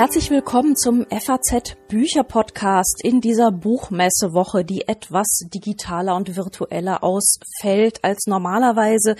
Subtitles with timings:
[0.00, 8.02] Herzlich willkommen zum FAZ Bücher Podcast in dieser Buchmessewoche, die etwas digitaler und virtueller ausfällt
[8.02, 9.14] als normalerweise.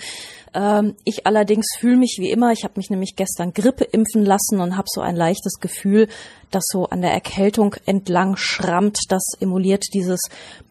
[0.55, 4.59] Ähm, ich allerdings fühle mich wie immer, ich habe mich nämlich gestern Grippe impfen lassen
[4.59, 6.07] und habe so ein leichtes Gefühl,
[6.49, 8.97] das so an der Erkältung entlang schrammt.
[9.09, 10.21] Das emuliert dieses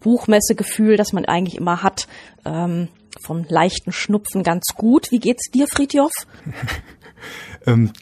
[0.00, 2.08] Buchmessegefühl, das man eigentlich immer hat,
[2.44, 2.88] ähm,
[3.22, 5.12] vom leichten Schnupfen ganz gut.
[5.12, 6.10] Wie geht's dir, Friedjof?
[7.66, 7.92] ähm,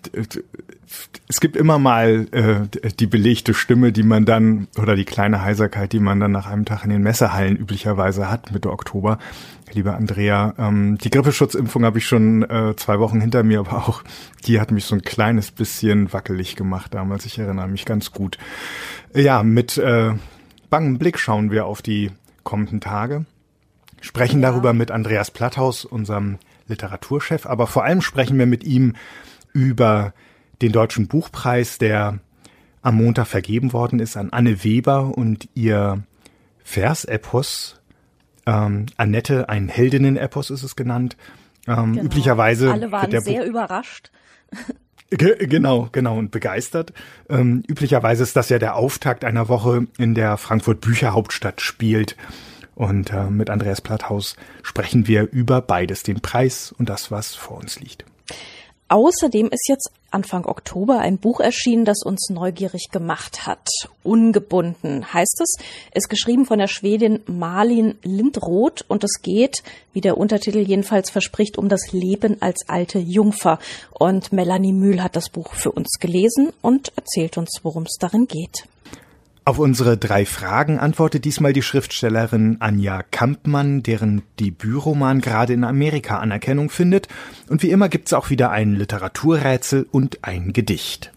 [1.28, 5.92] es gibt immer mal äh, die belegte Stimme, die man dann, oder die kleine Heiserkeit,
[5.92, 9.18] die man dann nach einem Tag in den Messehallen üblicherweise hat, Mitte Oktober.
[9.72, 14.02] Liebe Andrea, ähm, die Grippeschutzimpfung habe ich schon äh, zwei Wochen hinter mir, aber auch
[14.46, 17.26] die hat mich so ein kleines bisschen wackelig gemacht damals.
[17.26, 18.38] Ich erinnere mich ganz gut.
[19.14, 20.12] Ja, mit äh,
[20.70, 22.10] bangem Blick schauen wir auf die
[22.44, 23.26] kommenden Tage,
[24.00, 24.50] sprechen ja.
[24.50, 28.94] darüber mit Andreas Platthaus, unserem Literaturchef, aber vor allem sprechen wir mit ihm
[29.52, 30.14] über
[30.62, 32.18] den Deutschen Buchpreis, der
[32.82, 36.02] am Montag vergeben worden ist an Anne Weber und ihr
[36.62, 37.80] Versepos.
[38.46, 41.16] Ähm, Annette, ein Heldinnen-Epos ist es genannt.
[41.66, 42.04] Ähm, genau.
[42.04, 42.72] Üblicherweise.
[42.72, 44.10] Alle waren sehr Buch überrascht.
[45.10, 46.92] Genau, genau und begeistert.
[47.30, 52.14] Ähm, üblicherweise ist das ja der Auftakt einer Woche, in der Frankfurt Bücherhauptstadt spielt.
[52.74, 57.56] Und äh, mit Andreas Platthaus sprechen wir über beides, den Preis und das, was vor
[57.56, 58.04] uns liegt.
[58.90, 63.68] Außerdem ist jetzt Anfang Oktober ein Buch erschienen, das uns neugierig gemacht hat.
[64.02, 65.56] Ungebunden heißt es,
[65.92, 69.62] ist geschrieben von der Schwedin Malin Lindroth und es geht,
[69.92, 73.58] wie der Untertitel jedenfalls verspricht, um das Leben als alte Jungfer.
[73.92, 78.26] Und Melanie Mühl hat das Buch für uns gelesen und erzählt uns, worum es darin
[78.26, 78.64] geht.
[79.48, 86.18] Auf unsere drei Fragen antwortet diesmal die Schriftstellerin Anja Kampmann, deren Debütroman gerade in Amerika
[86.18, 87.08] Anerkennung findet.
[87.48, 91.14] Und wie immer gibt's auch wieder ein Literaturrätsel und ein Gedicht.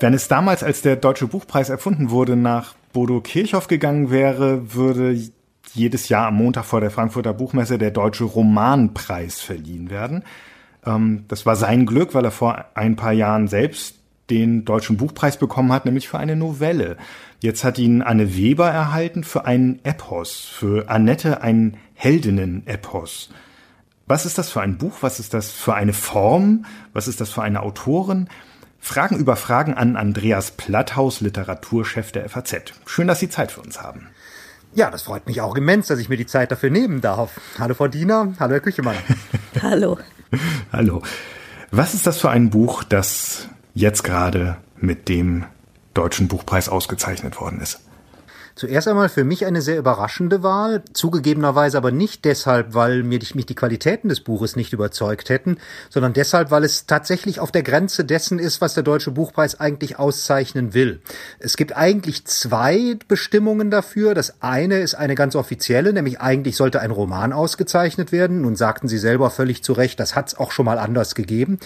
[0.00, 5.20] Wenn es damals, als der Deutsche Buchpreis erfunden wurde, nach Bodo Kirchhoff gegangen wäre, würde
[5.74, 10.24] jedes Jahr am Montag vor der Frankfurter Buchmesse der Deutsche Romanpreis verliehen werden.
[10.84, 13.96] Ähm, das war sein Glück, weil er vor ein paar Jahren selbst
[14.30, 16.96] den Deutschen Buchpreis bekommen hat, nämlich für eine Novelle.
[17.40, 23.30] Jetzt hat ihn Anne Weber erhalten für einen Epos, für Annette ein Heldinnen-Epos.
[24.06, 24.98] Was ist das für ein Buch?
[25.00, 26.64] Was ist das für eine Form?
[26.92, 28.28] Was ist das für eine Autorin?
[28.78, 32.72] Fragen über Fragen an Andreas Platthaus, Literaturchef der FAZ.
[32.86, 34.08] Schön, dass Sie Zeit für uns haben.
[34.74, 37.40] Ja, das freut mich auch immens, dass ich mir die Zeit dafür nehmen darf.
[37.58, 38.96] Hallo Frau Diener, hallo Herr Küchemann.
[39.62, 39.98] hallo.
[40.72, 41.02] Hallo.
[41.70, 45.44] Was ist das für ein Buch, das jetzt gerade mit dem
[45.94, 47.80] Deutschen Buchpreis ausgezeichnet worden ist?
[48.54, 53.46] Zuerst einmal für mich eine sehr überraschende Wahl, zugegebenerweise aber nicht deshalb, weil mir mich
[53.46, 55.58] die Qualitäten des Buches nicht überzeugt hätten,
[55.90, 59.98] sondern deshalb, weil es tatsächlich auf der Grenze dessen ist, was der Deutsche Buchpreis eigentlich
[59.98, 61.00] auszeichnen will.
[61.38, 64.14] Es gibt eigentlich zwei Bestimmungen dafür.
[64.14, 68.42] Das eine ist eine ganz offizielle, nämlich eigentlich sollte ein Roman ausgezeichnet werden.
[68.42, 71.58] Nun sagten Sie selber völlig zu Recht, das hat es auch schon mal anders gegeben.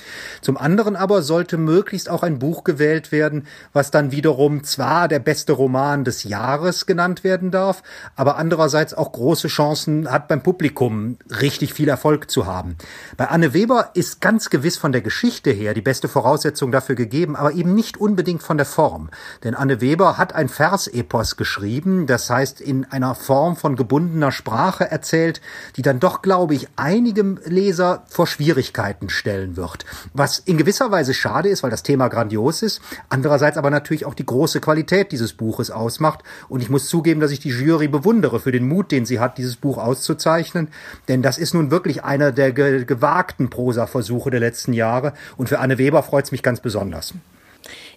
[0.42, 5.20] Zum anderen aber sollte möglichst auch ein Buch gewählt werden, was dann wiederum zwar der
[5.20, 7.82] beste Roman des Jahres Jahres genannt werden darf,
[8.16, 12.76] aber andererseits auch große Chancen hat beim Publikum richtig viel Erfolg zu haben.
[13.16, 17.36] Bei Anne Weber ist ganz gewiss von der Geschichte her die beste Voraussetzung dafür gegeben,
[17.36, 19.09] aber eben nicht unbedingt von der Form.
[19.44, 24.91] Denn Anne Weber hat ein Versepos geschrieben, das heißt in einer Form von gebundener Sprache
[24.91, 25.41] erzählt,
[25.76, 29.84] die dann doch, glaube ich, einigem Leser vor Schwierigkeiten stellen wird.
[30.12, 34.15] Was in gewisser Weise schade ist, weil das Thema grandios ist, andererseits aber natürlich auch
[34.15, 36.22] die große Qualität dieses Buches ausmacht.
[36.48, 39.38] Und ich muss zugeben, dass ich die Jury bewundere für den Mut, den sie hat,
[39.38, 40.66] dieses Buch auszuzeichnen.
[41.06, 45.12] Denn das ist nun wirklich einer der ge gewagten Prosaversuche der letzten Jahre.
[45.37, 47.15] Und für Anne Weber freut es mich ganz besonders.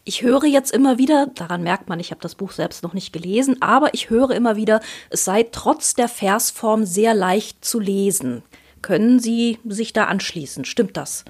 [0.03, 3.11] Ich höre jetzt immer wieder, daran merkt man, ich habe das Buch selbst noch nicht
[3.11, 8.43] gelesen, aber ich höre immer wieder, es sei trotz der Versform sehr leicht zu lesen.
[8.83, 10.63] Können Sie sich da anschließen?
[10.63, 11.25] Stimmt das?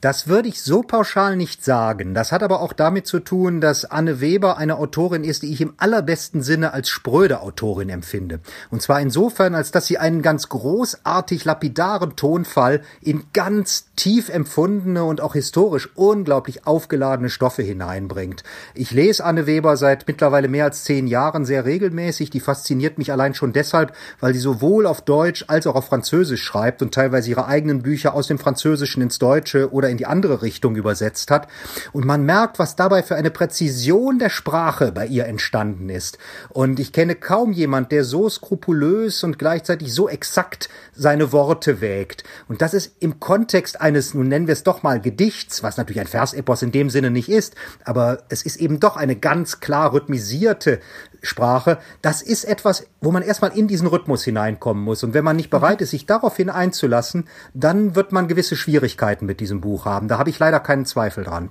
[0.00, 2.14] Das würde ich so pauschal nicht sagen.
[2.14, 5.60] Das hat aber auch damit zu tun, dass Anne Weber eine Autorin ist, die ich
[5.60, 8.38] im allerbesten Sinne als spröde Autorin empfinde.
[8.70, 15.02] Und zwar insofern, als dass sie einen ganz großartig lapidaren Tonfall in ganz tief empfundene
[15.02, 18.44] und auch historisch unglaublich aufgeladene Stoffe hineinbringt.
[18.74, 22.30] Ich lese Anne Weber seit mittlerweile mehr als zehn Jahren sehr regelmäßig.
[22.30, 26.44] Die fasziniert mich allein schon deshalb, weil sie sowohl auf Deutsch als auch auf Französisch
[26.44, 30.06] schreibt und teilweise ihre eigenen Bücher aus dem Französischen ins Deutsche oder oder in die
[30.06, 31.48] andere Richtung übersetzt hat.
[31.92, 36.18] Und man merkt, was dabei für eine Präzision der Sprache bei ihr entstanden ist.
[36.50, 42.24] Und ich kenne kaum jemand, der so skrupulös und gleichzeitig so exakt seine Worte wägt.
[42.48, 46.00] Und das ist im Kontext eines, nun nennen wir es doch mal Gedichts, was natürlich
[46.00, 47.54] ein Versepos in dem Sinne nicht ist,
[47.84, 50.80] aber es ist eben doch eine ganz klar rhythmisierte
[51.22, 51.78] Sprache.
[52.02, 55.02] Das ist etwas, wo man erstmal in diesen Rhythmus hineinkommen muss.
[55.02, 57.24] Und wenn man nicht bereit ist, sich daraufhin einzulassen,
[57.54, 60.08] dann wird man gewisse Schwierigkeiten mit diesem Buch haben.
[60.08, 61.50] Da habe ich leider keinen Zweifel dran.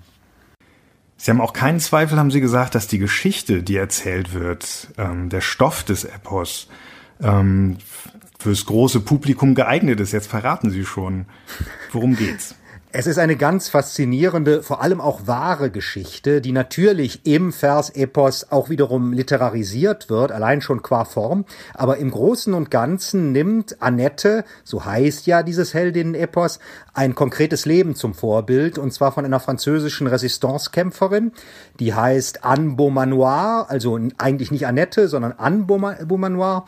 [1.17, 5.29] Sie haben auch keinen Zweifel, haben Sie gesagt, dass die Geschichte, die erzählt wird, ähm,
[5.29, 6.67] der Stoff des Epos,
[7.21, 7.77] ähm,
[8.39, 10.11] fürs große Publikum geeignet ist.
[10.11, 11.25] Jetzt verraten Sie schon.
[11.91, 12.55] Worum geht's?
[12.93, 18.69] Es ist eine ganz faszinierende, vor allem auch wahre Geschichte, die natürlich im Versepos auch
[18.69, 21.43] wiederum literarisiert wird, allein schon qua Form.
[21.73, 26.59] Aber im Großen und Ganzen nimmt Annette, so heißt ja dieses Heldinnen-Epos,
[26.93, 31.33] ein konkretes Leben zum Vorbild, und zwar von einer französischen Resistancekämpferin,
[31.81, 36.65] die heißt Anne Beaumanoir, also eigentlich nicht Annette, sondern Anne Beaumanoir.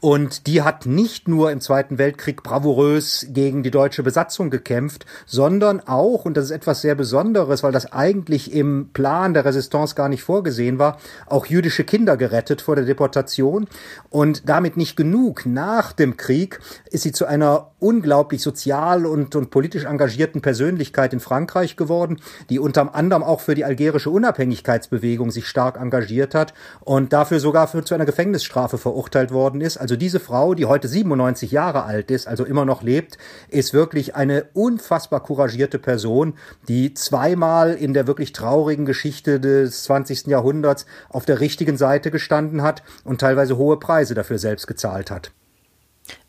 [0.00, 5.71] Und die hat nicht nur im Zweiten Weltkrieg bravourös gegen die deutsche Besatzung gekämpft, sondern
[5.80, 10.08] auch, und das ist etwas sehr Besonderes, weil das eigentlich im Plan der Resistance gar
[10.08, 13.66] nicht vorgesehen war, auch jüdische Kinder gerettet vor der Deportation.
[14.10, 15.46] Und damit nicht genug.
[15.46, 16.60] Nach dem Krieg
[16.90, 22.58] ist sie zu einer unglaublich sozial und, und politisch engagierten Persönlichkeit in Frankreich geworden, die
[22.58, 27.84] unter anderem auch für die algerische Unabhängigkeitsbewegung sich stark engagiert hat und dafür sogar für,
[27.84, 29.78] zu einer Gefängnisstrafe verurteilt worden ist.
[29.78, 34.14] Also diese Frau, die heute 97 Jahre alt ist, also immer noch lebt, ist wirklich
[34.14, 36.34] eine unfassbar couragierte Person,
[36.68, 40.26] die zweimal in der wirklich traurigen Geschichte des 20.
[40.26, 45.32] Jahrhunderts auf der richtigen Seite gestanden hat und teilweise hohe Preise dafür selbst gezahlt hat.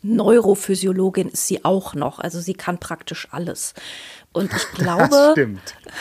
[0.02, 3.74] Neurophysiologin ist sie auch noch, also sie kann praktisch alles.
[4.32, 5.34] Und ich glaube,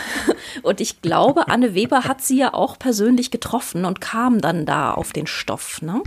[0.63, 4.93] und ich glaube, Anne Weber hat sie ja auch persönlich getroffen und kam dann da
[4.93, 6.01] auf den Stoff, ne?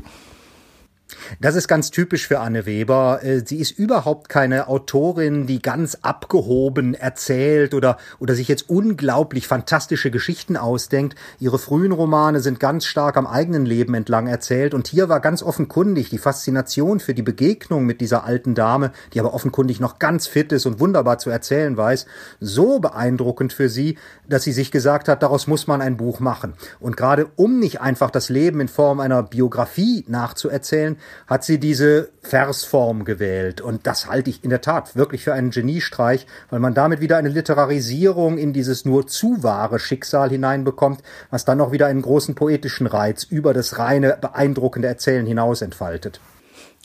[1.40, 3.20] Das ist ganz typisch für Anne Weber.
[3.22, 9.46] Äh, sie ist überhaupt keine Autorin, die ganz abgehoben erzählt oder, oder sich jetzt unglaublich
[9.46, 11.16] fantastische Geschichten ausdenkt.
[11.38, 15.42] Ihre frühen Romane sind ganz stark am eigenen Leben entlang erzählt und hier war ganz
[15.42, 20.26] offenkundig die Faszination für die Begegnung mit dieser alten Dame, die aber offenkundig noch ganz
[20.26, 22.06] fit ist und wunderbar zu erzählen weiß,
[22.40, 26.54] so beeindruckend für sie, dass sie sich gesagt hat, daraus muss man ein Buch machen.
[26.80, 30.96] Und gerade um nicht einfach das Leben in Form einer Biografie nachzuerzählen,
[31.26, 33.60] hat sie diese Versform gewählt.
[33.60, 37.16] Und das halte ich in der Tat wirklich für einen Geniestreich, weil man damit wieder
[37.16, 42.34] eine Literarisierung in dieses nur zu wahre Schicksal hineinbekommt, was dann noch wieder einen großen
[42.34, 46.20] poetischen Reiz über das reine beeindruckende Erzählen hinaus entfaltet.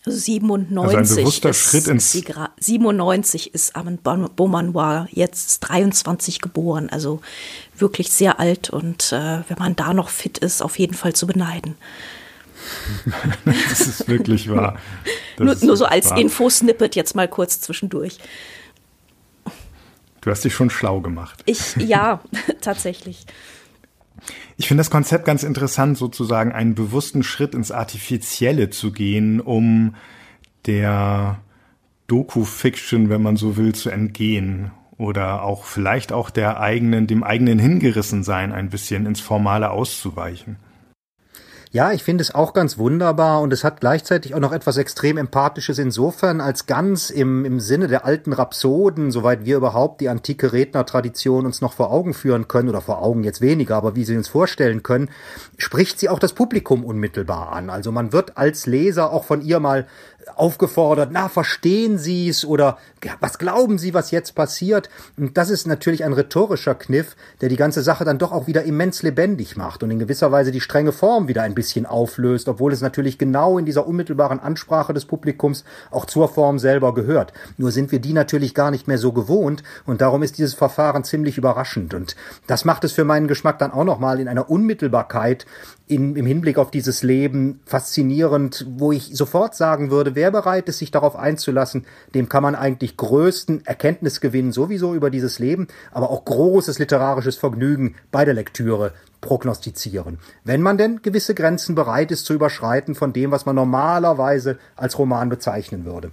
[0.05, 7.21] 97 also ein bewusster ist, Schritt ins 97 ist Armand Beaumanoir jetzt 23 geboren, also
[7.77, 11.27] wirklich sehr alt und äh, wenn man da noch fit ist, auf jeden Fall zu
[11.27, 11.75] beneiden.
[13.45, 14.77] Das ist wirklich wahr.
[15.38, 18.18] nur, nur so als Info-Snippet jetzt mal kurz zwischendurch.
[20.21, 21.41] Du hast dich schon schlau gemacht.
[21.45, 22.21] Ich, ja,
[22.62, 23.25] tatsächlich.
[24.57, 29.95] Ich finde das Konzept ganz interessant, sozusagen einen bewussten Schritt ins Artifizielle zu gehen, um
[30.67, 31.39] der
[32.07, 34.71] Doku-Fiction, wenn man so will, zu entgehen.
[34.97, 40.57] Oder auch vielleicht auch der eigenen, dem eigenen Hingerissensein ein bisschen ins Formale auszuweichen.
[41.73, 45.18] Ja, ich finde es auch ganz wunderbar und es hat gleichzeitig auch noch etwas extrem
[45.18, 50.51] Empathisches insofern, als ganz im, im Sinne der alten Rhapsoden, soweit wir überhaupt die antike
[50.51, 54.17] Rednertradition uns noch vor Augen führen können, oder vor Augen jetzt weniger, aber wie sie
[54.17, 55.10] uns vorstellen können,
[55.57, 57.69] spricht sie auch das Publikum unmittelbar an.
[57.69, 59.88] Also man wird als Leser auch von ihr mal
[60.35, 62.77] aufgefordert, na, verstehen Sie es oder
[63.19, 64.89] was glauben Sie, was jetzt passiert?
[65.17, 68.63] Und das ist natürlich ein rhetorischer Kniff, der die ganze Sache dann doch auch wieder
[68.63, 72.73] immens lebendig macht und in gewisser Weise die strenge Form wieder ein bisschen auflöst, obwohl
[72.73, 77.33] es natürlich genau in dieser unmittelbaren Ansprache des Publikums auch zur Form selber gehört.
[77.57, 81.03] Nur sind wir die natürlich gar nicht mehr so gewohnt und darum ist dieses Verfahren
[81.03, 82.15] ziemlich überraschend und
[82.47, 85.45] das macht es für meinen Geschmack dann auch nochmal in einer Unmittelbarkeit
[85.88, 90.79] in, im Hinblick auf dieses Leben faszinierend, wo ich sofort sagen würde, wer bereit ist,
[90.79, 91.85] sich darauf einzulassen,
[92.15, 97.95] dem kann man eigentlich größten Erkenntnisgewinn sowieso über dieses Leben, aber auch großes literarisches Vergnügen
[98.11, 100.17] bei der Lektüre prognostizieren.
[100.43, 104.97] Wenn man denn gewisse Grenzen bereit ist zu überschreiten von dem, was man normalerweise als
[104.97, 106.11] Roman bezeichnen würde.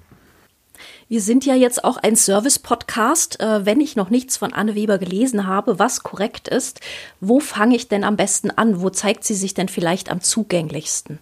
[1.10, 3.40] Wir sind ja jetzt auch ein Service-Podcast.
[3.40, 6.80] Äh, wenn ich noch nichts von Anne Weber gelesen habe, was korrekt ist,
[7.18, 8.82] wo fange ich denn am besten an?
[8.82, 11.18] Wo zeigt sie sich denn vielleicht am zugänglichsten?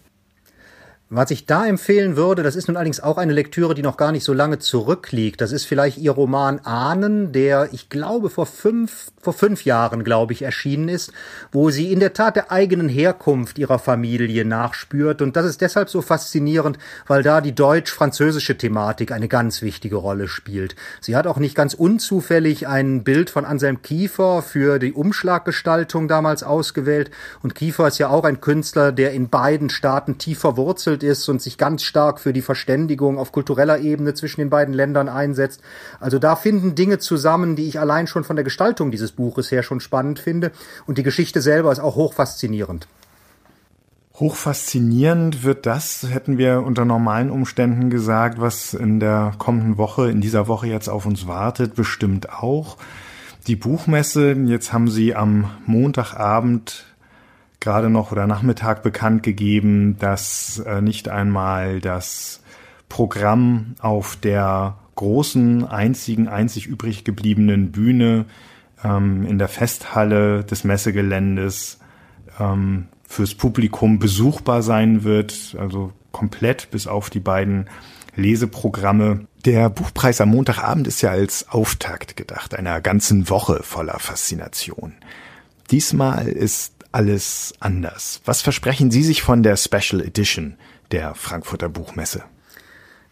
[1.09, 4.11] Was ich da empfehlen würde, das ist nun allerdings auch eine Lektüre, die noch gar
[4.11, 5.39] nicht so lange zurückliegt.
[5.39, 10.33] Das ist vielleicht Ihr Roman Ahnen, der, ich glaube, vor fünf, vor fünf Jahren, glaube
[10.33, 11.13] ich, erschienen ist,
[11.53, 15.21] wo sie in der Tat der eigenen Herkunft ihrer Familie nachspürt.
[15.21, 20.27] Und das ist deshalb so faszinierend, weil da die deutsch-französische Thematik eine ganz wichtige Rolle
[20.27, 20.75] spielt.
[20.99, 26.43] Sie hat auch nicht ganz unzufällig ein Bild von Anselm Kiefer für die Umschlaggestaltung damals
[26.43, 27.11] ausgewählt.
[27.41, 31.29] Und Kiefer ist ja auch ein Künstler, der in beiden Staaten tief verwurzelt verwurzelt ist
[31.29, 35.61] und sich ganz stark für die Verständigung auf kultureller Ebene zwischen den beiden Ländern einsetzt.
[35.99, 39.63] Also da finden Dinge zusammen, die ich allein schon von der Gestaltung dieses Buches her
[39.63, 40.51] schon spannend finde.
[40.85, 42.87] Und die Geschichte selber ist auch hoch faszinierend.
[44.15, 50.21] Hochfaszinierend wird das, hätten wir unter normalen Umständen gesagt, was in der kommenden Woche, in
[50.21, 52.77] dieser Woche jetzt auf uns wartet, bestimmt auch.
[53.45, 56.83] Die Buchmesse, jetzt haben Sie am Montagabend
[57.59, 62.41] gerade noch oder Nachmittag bekannt gegeben, dass äh, nicht einmal das
[62.89, 68.25] Programm auf der großen, einzigen, einzig übrig gebliebenen Bühne
[68.83, 71.79] ähm, in der Festhalle des Messegeländes
[72.39, 77.69] ähm, fürs Publikum besuchbar sein wird, also komplett bis auf die beiden
[78.15, 79.27] Leseprogramme.
[79.45, 84.93] Der Buchpreis am Montagabend ist ja als Auftakt gedacht, einer ganzen Woche voller Faszination.
[85.69, 88.21] Diesmal ist alles anders.
[88.25, 90.57] Was versprechen Sie sich von der Special Edition
[90.91, 92.23] der Frankfurter Buchmesse?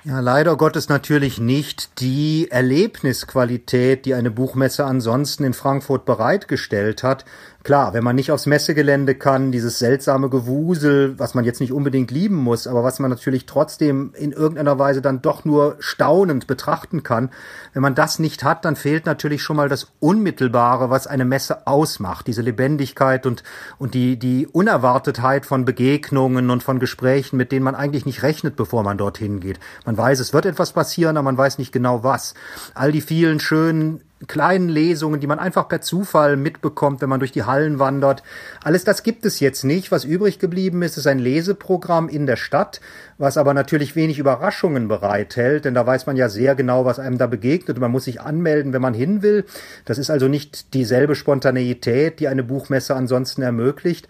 [0.03, 7.25] Ja, leider Gottes natürlich nicht die Erlebnisqualität, die eine Buchmesse ansonsten in Frankfurt bereitgestellt hat.
[7.65, 12.11] Klar, wenn man nicht aufs Messegelände kann, dieses seltsame Gewusel, was man jetzt nicht unbedingt
[12.11, 17.01] lieben muss, aber was man natürlich trotzdem in irgendeiner Weise dann doch nur staunend betrachten
[17.01, 17.31] kann,
[17.73, 21.65] wenn man das nicht hat, dann fehlt natürlich schon mal das Unmittelbare, was eine Messe
[21.65, 23.41] ausmacht, diese Lebendigkeit und,
[23.79, 28.55] und die, die Unerwartetheit von Begegnungen und von Gesprächen, mit denen man eigentlich nicht rechnet,
[28.57, 29.59] bevor man dorthin geht.
[29.87, 32.35] Man weiß, es wird etwas passieren, aber man weiß nicht genau was.
[32.75, 37.31] All die vielen schönen kleinen Lesungen, die man einfach per Zufall mitbekommt, wenn man durch
[37.31, 38.23] die Hallen wandert.
[38.63, 39.91] Alles das gibt es jetzt nicht.
[39.91, 42.81] Was übrig geblieben ist, ist ein Leseprogramm in der Stadt,
[43.17, 47.17] was aber natürlich wenig Überraschungen bereithält, denn da weiß man ja sehr genau, was einem
[47.17, 49.45] da begegnet und man muss sich anmelden, wenn man hin will.
[49.85, 54.07] Das ist also nicht dieselbe Spontaneität, die eine Buchmesse ansonsten ermöglicht.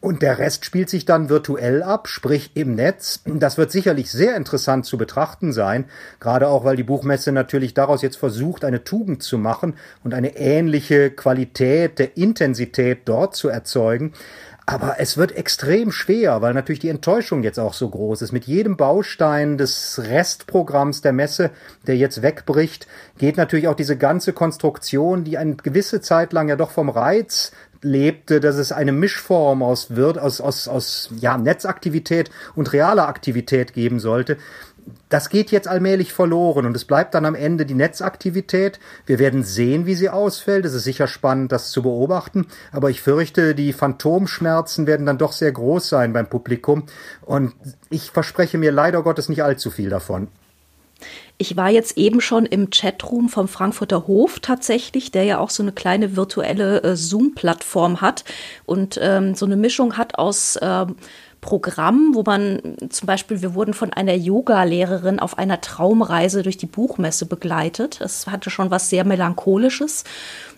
[0.00, 3.22] Und der Rest spielt sich dann virtuell ab, sprich im Netz.
[3.24, 5.86] Das wird sicherlich sehr interessant zu betrachten sein,
[6.20, 10.36] gerade auch, weil die Buchmesse natürlich daraus jetzt versucht, eine Tugend zu machen und eine
[10.36, 14.12] ähnliche Qualität der Intensität dort zu erzeugen.
[14.68, 18.32] Aber es wird extrem schwer, weil natürlich die Enttäuschung jetzt auch so groß ist.
[18.32, 21.50] Mit jedem Baustein des Restprogramms der Messe,
[21.86, 26.56] der jetzt wegbricht, geht natürlich auch diese ganze Konstruktion, die eine gewisse Zeit lang ja
[26.56, 32.30] doch vom Reiz lebte, dass es eine Mischform aus, wird, aus, aus, aus ja, Netzaktivität
[32.56, 34.36] und realer Aktivität geben sollte
[35.08, 38.80] das geht jetzt allmählich verloren und es bleibt dann am Ende die Netzaktivität.
[39.04, 40.64] Wir werden sehen, wie sie ausfällt.
[40.64, 42.46] Es ist sicher spannend, das zu beobachten.
[42.72, 46.84] Aber ich fürchte, die Phantomschmerzen werden dann doch sehr groß sein beim Publikum.
[47.22, 47.54] Und
[47.90, 50.28] ich verspreche mir leider Gottes nicht allzu viel davon.
[51.38, 55.62] Ich war jetzt eben schon im Chatroom vom Frankfurter Hof tatsächlich, der ja auch so
[55.62, 58.24] eine kleine virtuelle äh, Zoom-Plattform hat
[58.64, 60.96] und ähm, so eine Mischung hat aus ähm,
[61.46, 62.60] Programm, wo man
[62.90, 68.00] zum Beispiel, wir wurden von einer Yoga-Lehrerin auf einer Traumreise durch die Buchmesse begleitet.
[68.02, 70.04] Es hatte schon was sehr Melancholisches.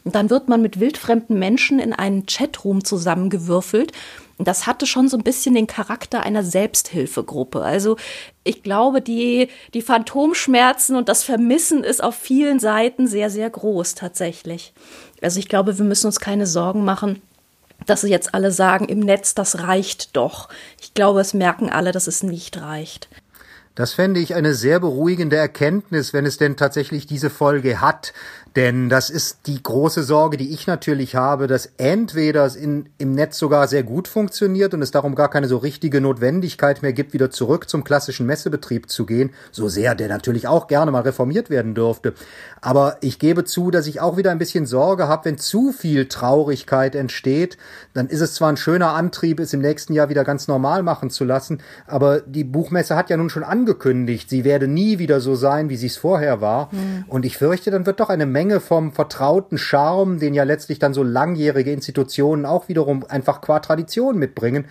[0.04, 3.92] Und dann wird man mit wildfremden Menschen in einen Chatroom zusammengewürfelt.
[4.38, 7.60] Und das hatte schon so ein bisschen den Charakter einer Selbsthilfegruppe.
[7.60, 7.96] Also
[8.42, 13.94] ich glaube, die, die Phantomschmerzen und das Vermissen ist auf vielen Seiten sehr, sehr groß
[13.94, 14.72] tatsächlich.
[15.20, 17.20] Also ich glaube, wir müssen uns keine Sorgen machen,
[17.86, 20.48] dass sie jetzt alle sagen, im Netz, das reicht doch.
[20.80, 23.08] Ich glaube, es merken alle, dass es nicht reicht.
[23.78, 28.12] Das fände ich eine sehr beruhigende Erkenntnis, wenn es denn tatsächlich diese Folge hat.
[28.56, 33.12] Denn das ist die große Sorge, die ich natürlich habe, dass entweder es in, im
[33.12, 37.12] Netz sogar sehr gut funktioniert und es darum gar keine so richtige Notwendigkeit mehr gibt,
[37.12, 41.50] wieder zurück zum klassischen Messebetrieb zu gehen, so sehr der natürlich auch gerne mal reformiert
[41.50, 42.14] werden dürfte.
[42.60, 46.06] Aber ich gebe zu, dass ich auch wieder ein bisschen Sorge habe, wenn zu viel
[46.06, 47.58] Traurigkeit entsteht,
[47.94, 51.10] dann ist es zwar ein schöner Antrieb, es im nächsten Jahr wieder ganz normal machen
[51.10, 55.34] zu lassen, aber die Buchmesse hat ja nun schon angekündigt, sie werde nie wieder so
[55.34, 56.70] sein, wie sie es vorher war.
[56.72, 57.04] Mhm.
[57.08, 60.78] Und ich fürchte, dann wird doch eine Menge Menge vom vertrauten Charme, den ja letztlich
[60.78, 64.64] dann so langjährige Institutionen auch wiederum einfach qua Tradition mitbringen,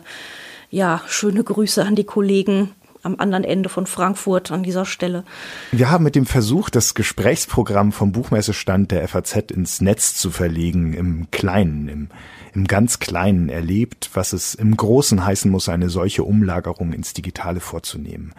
[0.70, 2.70] ja, schöne Grüße an die Kollegen
[3.06, 5.24] am anderen Ende von Frankfurt an dieser Stelle.
[5.72, 10.94] Wir haben mit dem Versuch, das Gesprächsprogramm vom Buchmessestand der FAZ ins Netz zu verlegen,
[10.94, 12.10] im Kleinen, im,
[12.54, 17.60] im ganz Kleinen erlebt, was es im Großen heißen muss, eine solche Umlagerung ins Digitale
[17.60, 18.34] vorzunehmen.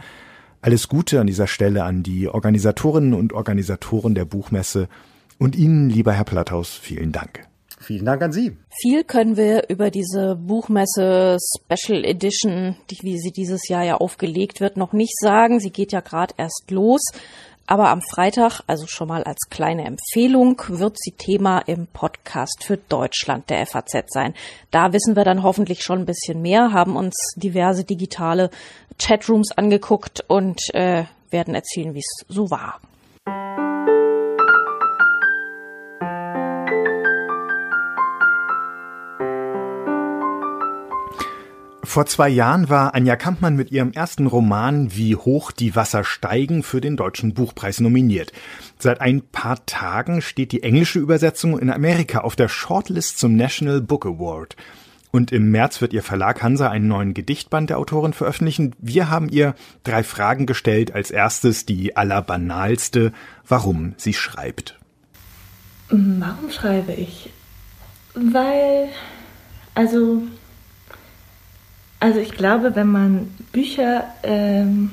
[0.60, 4.88] Alles Gute an dieser Stelle an die Organisatorinnen und Organisatoren der Buchmesse
[5.38, 7.46] und Ihnen, lieber Herr Platthaus, vielen Dank.
[7.86, 8.56] Vielen Dank an Sie.
[8.68, 14.60] Viel können wir über diese Buchmesse Special Edition, die, wie sie dieses Jahr ja aufgelegt
[14.60, 15.60] wird, noch nicht sagen.
[15.60, 17.00] Sie geht ja gerade erst los.
[17.64, 22.76] Aber am Freitag, also schon mal als kleine Empfehlung, wird sie Thema im Podcast für
[22.76, 24.34] Deutschland der FAZ sein.
[24.72, 28.50] Da wissen wir dann hoffentlich schon ein bisschen mehr, haben uns diverse digitale
[28.98, 32.80] Chatrooms angeguckt und äh, werden erzählen, wie es so war.
[41.86, 46.62] Vor zwei Jahren war Anja Kampmann mit ihrem ersten Roman Wie hoch die Wasser steigen
[46.62, 48.32] für den Deutschen Buchpreis nominiert.
[48.76, 53.80] Seit ein paar Tagen steht die englische Übersetzung in Amerika auf der Shortlist zum National
[53.80, 54.56] Book Award.
[55.12, 58.74] Und im März wird ihr Verlag Hansa einen neuen Gedichtband der Autorin veröffentlichen.
[58.78, 60.92] Wir haben ihr drei Fragen gestellt.
[60.92, 63.12] Als erstes die allerbanalste,
[63.46, 64.78] warum sie schreibt.
[65.88, 67.30] Warum schreibe ich?
[68.12, 68.88] Weil,
[69.74, 70.22] also
[72.00, 74.90] also ich glaube, wenn man Bücher ähm,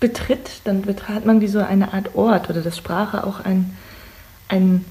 [0.00, 3.76] betritt, dann hat man wie so eine Art Ort oder dass Sprache auch ein,
[4.48, 4.84] ein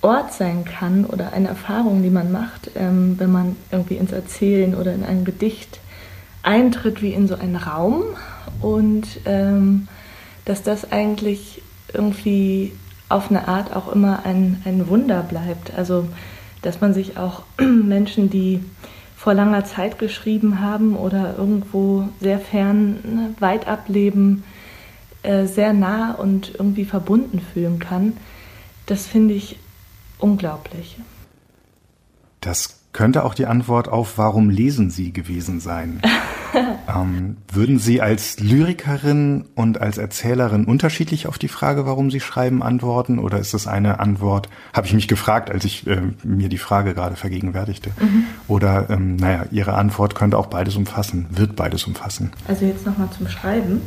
[0.00, 4.74] Ort sein kann oder eine Erfahrung, die man macht, ähm, wenn man irgendwie ins Erzählen
[4.74, 5.80] oder in ein Gedicht
[6.42, 8.02] eintritt wie in so einen Raum
[8.60, 9.88] und ähm,
[10.44, 12.72] dass das eigentlich irgendwie
[13.08, 15.74] auf eine Art auch immer ein, ein Wunder bleibt.
[15.76, 16.08] Also
[16.62, 18.60] dass man sich auch Menschen, die
[19.28, 24.42] vor langer Zeit geschrieben haben oder irgendwo sehr fern, ne, weit ableben,
[25.22, 28.16] äh, sehr nah und irgendwie verbunden fühlen kann,
[28.86, 29.58] das finde ich
[30.18, 30.96] unglaublich.
[32.40, 36.02] Das könnte auch die Antwort auf Warum lesen Sie gewesen sein.
[36.88, 42.60] ähm, würden Sie als Lyrikerin und als Erzählerin unterschiedlich auf die Frage, warum Sie schreiben,
[42.60, 43.20] antworten?
[43.20, 46.92] Oder ist das eine Antwort, habe ich mich gefragt, als ich äh, mir die Frage
[46.92, 47.90] gerade vergegenwärtigte?
[48.00, 48.24] Mhm.
[48.48, 52.32] Oder, ähm, naja, Ihre Antwort könnte auch beides umfassen, wird beides umfassen.
[52.48, 53.80] Also jetzt nochmal zum Schreiben.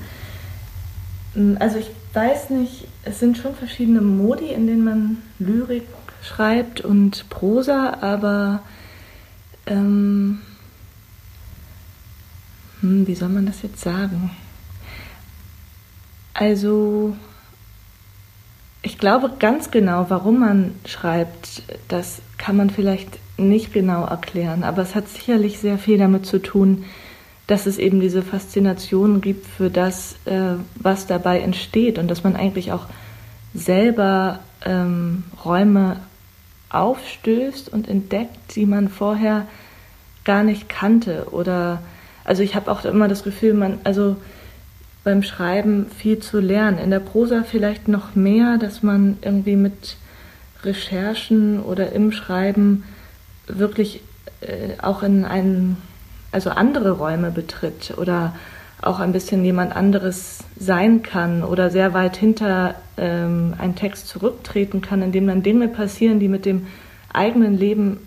[1.34, 5.84] Hm, also ich weiß nicht, es sind schon verschiedene Modi, in denen man Lyrik
[6.24, 8.62] schreibt und Prosa, aber
[9.66, 10.40] ähm,
[12.82, 14.32] hm, wie soll man das jetzt sagen?
[16.34, 17.16] Also,
[18.82, 24.82] ich glaube ganz genau, warum man schreibt, das kann man vielleicht nicht genau erklären, aber
[24.82, 26.86] es hat sicherlich sehr viel damit zu tun,
[27.48, 32.36] dass es eben diese Faszination gibt für das, äh, was dabei entsteht und dass man
[32.36, 32.86] eigentlich auch
[33.54, 35.98] selber ähm, Räume
[36.74, 39.48] aufstößt und entdeckt, die man vorher
[40.24, 41.28] gar nicht kannte.
[41.32, 41.82] Oder
[42.24, 44.18] also ich habe auch immer das Gefühl, man, also
[45.04, 46.78] beim Schreiben viel zu lernen.
[46.78, 49.98] In der Prosa vielleicht noch mehr, dass man irgendwie mit
[50.64, 52.84] Recherchen oder im Schreiben
[53.48, 54.02] wirklich
[54.42, 55.78] äh, auch in einen,
[56.32, 58.36] also andere Räume betritt oder
[58.82, 64.82] auch ein bisschen jemand anderes sein kann oder sehr weit hinter ähm, einen Text zurücktreten
[64.82, 66.68] kann, in dem dann Dinge passieren, die mit dem
[67.14, 68.00] eigenen Leben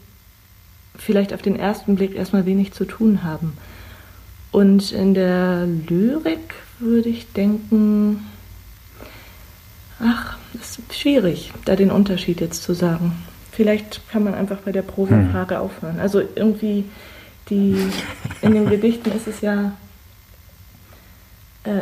[0.97, 3.57] vielleicht auf den ersten Blick erstmal wenig zu tun haben.
[4.53, 8.25] Und in der Lyrik würde ich denken,
[10.01, 13.13] ach, es ist schwierig, da den Unterschied jetzt zu sagen.
[13.51, 15.61] Vielleicht kann man einfach bei der Prosafrage hm.
[15.61, 16.01] aufhören.
[16.01, 16.85] Also irgendwie
[17.51, 17.77] die
[18.41, 19.73] in den Gedichten ist es ja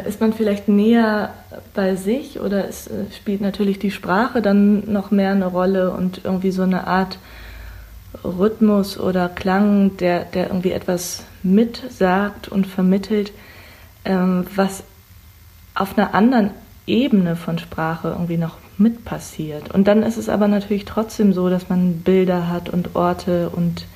[0.09, 1.35] ist man vielleicht näher
[1.75, 6.21] bei sich oder es äh, spielt natürlich die Sprache dann noch mehr eine Rolle und
[6.25, 7.19] irgendwie so eine Art
[8.25, 13.33] Rhythmus oder Klang, der, der irgendwie etwas mitsagt und vermittelt,
[14.05, 14.85] ähm, was
[15.75, 16.51] auf einer anderen
[16.87, 19.73] Ebene von Sprache irgendwie noch mit passiert.
[19.73, 23.87] Und dann ist es aber natürlich trotzdem so, dass man Bilder hat und Orte und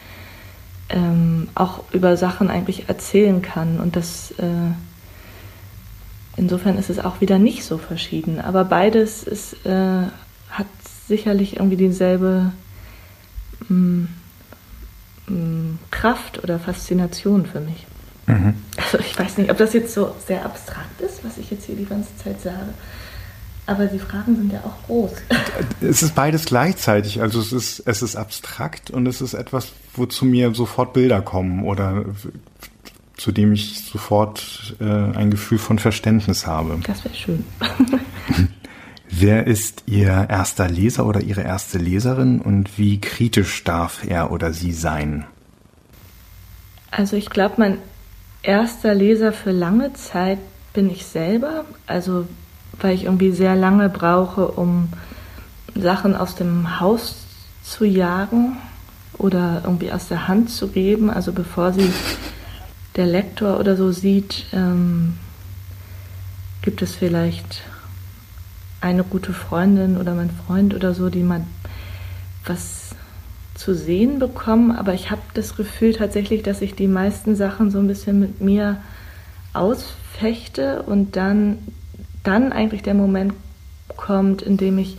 [0.88, 3.80] ähm, auch über Sachen eigentlich erzählen kann.
[3.80, 4.72] Und das äh,
[6.36, 8.40] insofern ist es auch wieder nicht so verschieden.
[8.40, 10.02] Aber beides ist, äh,
[10.50, 10.66] hat
[11.08, 12.52] sicherlich irgendwie dieselbe
[13.68, 14.08] mh, mm,
[15.28, 17.86] mh, mm, Kraft oder Faszination für mich.
[18.26, 18.54] Mhm.
[18.76, 21.76] Also ich weiß nicht, ob das jetzt so sehr abstrakt ist, was ich jetzt hier
[21.76, 22.74] die ganze Zeit sage.
[23.68, 25.10] Aber die Fragen sind ja auch groß.
[25.80, 27.20] Es ist beides gleichzeitig.
[27.20, 31.64] Also es ist, es ist abstrakt und es ist etwas, wozu mir sofort Bilder kommen
[31.64, 32.04] oder
[33.16, 36.78] zu dem ich sofort äh, ein Gefühl von Verständnis habe.
[36.86, 37.44] Das wäre schön.
[39.08, 44.52] Wer ist Ihr erster Leser oder Ihre erste Leserin und wie kritisch darf er oder
[44.52, 45.24] sie sein?
[46.90, 47.78] Also ich glaube, mein
[48.42, 50.38] erster Leser für lange Zeit
[50.72, 51.64] bin ich selber.
[51.86, 52.26] Also
[52.80, 54.88] weil ich irgendwie sehr lange brauche, um
[55.74, 57.16] Sachen aus dem Haus
[57.62, 58.56] zu jagen
[59.18, 61.10] oder irgendwie aus der Hand zu geben.
[61.10, 61.90] Also bevor sie
[62.96, 65.18] der Lektor oder so sieht, ähm,
[66.62, 67.62] gibt es vielleicht
[68.80, 71.44] eine gute Freundin oder mein Freund oder so, die mal
[72.44, 72.94] was
[73.54, 74.72] zu sehen bekommen.
[74.72, 78.40] Aber ich habe das Gefühl tatsächlich, dass ich die meisten Sachen so ein bisschen mit
[78.40, 78.78] mir
[79.52, 81.58] ausfechte und dann
[82.26, 83.34] dann eigentlich der Moment
[83.96, 84.98] kommt, in dem ich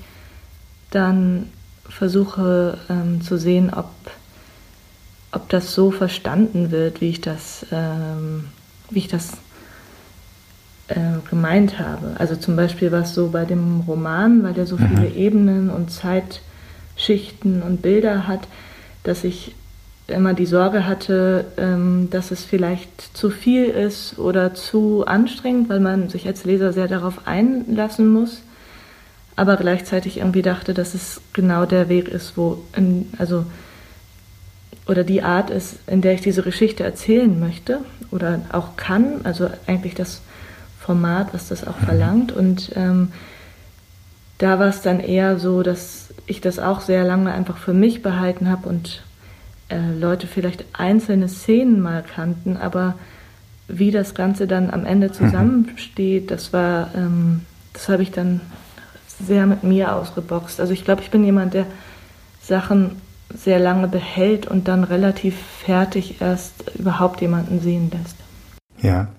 [0.92, 1.50] dann
[1.88, 3.90] versuche ähm, zu sehen, ob,
[5.32, 8.46] ob das so verstanden wird, wie ich das, ähm,
[8.90, 9.34] wie ich das
[10.88, 12.16] äh, gemeint habe.
[12.18, 14.88] Also zum Beispiel war es so bei dem Roman, weil der so mhm.
[14.88, 18.48] viele Ebenen und Zeitschichten und Bilder hat,
[19.04, 19.54] dass ich
[20.08, 25.82] immer die Sorge hatte, ähm, dass es vielleicht zu viel ist oder zu anstrengend, weil
[25.82, 28.42] man sich als Leser sehr darauf einlassen muss,
[29.36, 33.46] aber gleichzeitig irgendwie dachte, dass es genau der Weg ist, wo, in, also,
[34.88, 37.80] oder die Art ist, in der ich diese Geschichte erzählen möchte
[38.12, 40.22] oder auch kann, also eigentlich das
[40.80, 43.12] Format, was das auch verlangt und ähm,
[44.38, 48.04] da war es dann eher so, dass ich das auch sehr lange einfach für mich
[48.04, 49.04] behalten habe und
[49.70, 52.96] äh, Leute vielleicht einzelne Szenen mal kannten, aber
[53.68, 55.14] wie das Ganze dann am Ende mhm.
[55.14, 57.42] zusammensteht, das war, ähm,
[57.74, 58.42] das habe ich dann
[59.20, 60.60] sehr mit mir ausgeboxt.
[60.60, 61.66] Also ich glaube, ich bin jemand, der
[62.42, 63.02] Sachen
[63.34, 68.16] sehr lange behält und dann relativ fertig erst überhaupt jemanden sehen lässt.
[68.82, 69.10] Ja.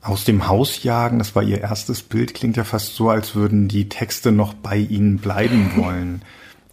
[0.00, 3.68] Aus dem Haus jagen, das war Ihr erstes Bild, klingt ja fast so, als würden
[3.68, 6.22] die Texte noch bei Ihnen bleiben wollen.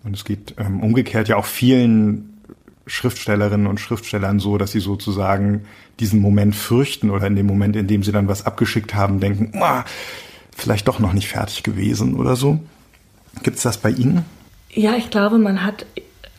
[0.04, 2.36] Und es geht ähm, umgekehrt ja auch vielen
[2.88, 5.66] Schriftstellerinnen und Schriftstellern so, dass sie sozusagen
[6.00, 9.54] diesen Moment fürchten oder in dem Moment, in dem sie dann was abgeschickt haben, denken,
[10.56, 12.60] vielleicht doch noch nicht fertig gewesen oder so.
[13.44, 14.24] Gibt es das bei Ihnen?
[14.72, 15.86] Ja, ich glaube, man hat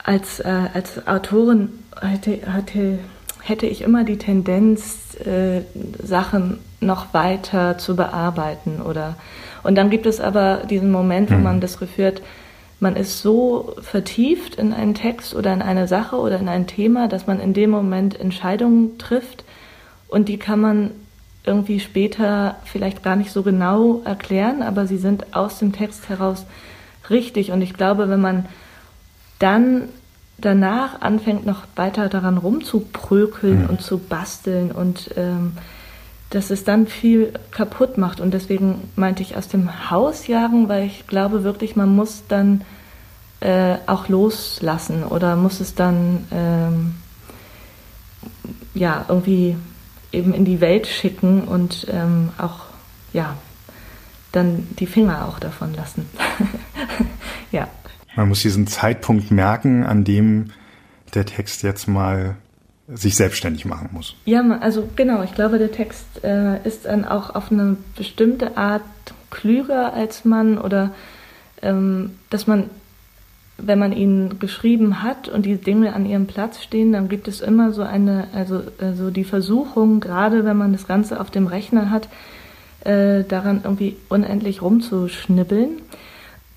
[0.07, 1.69] als, äh, als Autorin
[2.01, 3.01] hätte, hatte,
[3.43, 5.63] hätte ich immer die Tendenz, äh,
[6.03, 9.17] Sachen noch weiter zu bearbeiten oder
[9.63, 11.43] und dann gibt es aber diesen Moment, wo hm.
[11.43, 12.23] man das Gefühl hat,
[12.79, 17.09] man ist so vertieft in einen Text oder in eine Sache oder in ein Thema,
[17.09, 19.45] dass man in dem Moment Entscheidungen trifft
[20.07, 20.91] und die kann man
[21.45, 26.47] irgendwie später vielleicht gar nicht so genau erklären, aber sie sind aus dem Text heraus
[27.11, 27.51] richtig.
[27.51, 28.47] Und ich glaube, wenn man
[29.39, 29.89] dann
[30.39, 33.71] danach anfängt, noch weiter daran rumzuprökeln mhm.
[33.71, 35.53] und zu basteln und ähm,
[36.31, 38.21] dass es dann viel kaputt macht.
[38.21, 42.63] Und deswegen meinte ich aus dem Haus jagen, weil ich glaube wirklich, man muss dann
[43.41, 46.95] äh, auch loslassen oder muss es dann ähm,
[48.75, 49.57] ja irgendwie
[50.13, 52.61] eben in die Welt schicken und ähm, auch
[53.13, 53.37] ja
[54.33, 56.09] dann die Finger auch davon lassen.
[57.53, 57.69] ja.
[58.17, 60.47] Man muss diesen Zeitpunkt merken, an dem
[61.15, 62.37] der Text jetzt mal
[62.89, 64.15] sich selbstständig machen muss.
[64.25, 68.83] Ja, also genau, ich glaube, der Text äh, ist dann auch auf eine bestimmte Art
[69.31, 70.95] klüger als man oder
[71.63, 72.71] ähm, dass man
[73.59, 77.41] wenn man ihn geschrieben hat und die Dinge an ihrem Platz stehen, dann gibt es
[77.41, 81.91] immer so eine, also, also die Versuchung, gerade wenn man das Ganze auf dem Rechner
[81.91, 82.09] hat,
[82.85, 85.81] äh, daran irgendwie unendlich rumzuschnibbeln.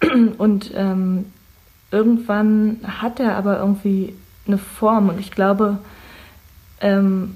[0.37, 1.25] Und ähm,
[1.91, 4.15] irgendwann hat er aber irgendwie
[4.47, 5.79] eine Form und ich glaube,
[6.81, 7.35] ähm,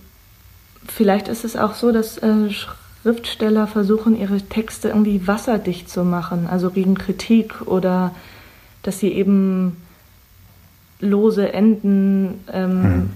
[0.88, 6.48] vielleicht ist es auch so, dass äh, Schriftsteller versuchen, ihre Texte irgendwie wasserdicht zu machen,
[6.50, 8.16] also gegen Kritik oder
[8.82, 9.78] dass sie eben
[11.00, 13.10] lose Enden ähm, hm.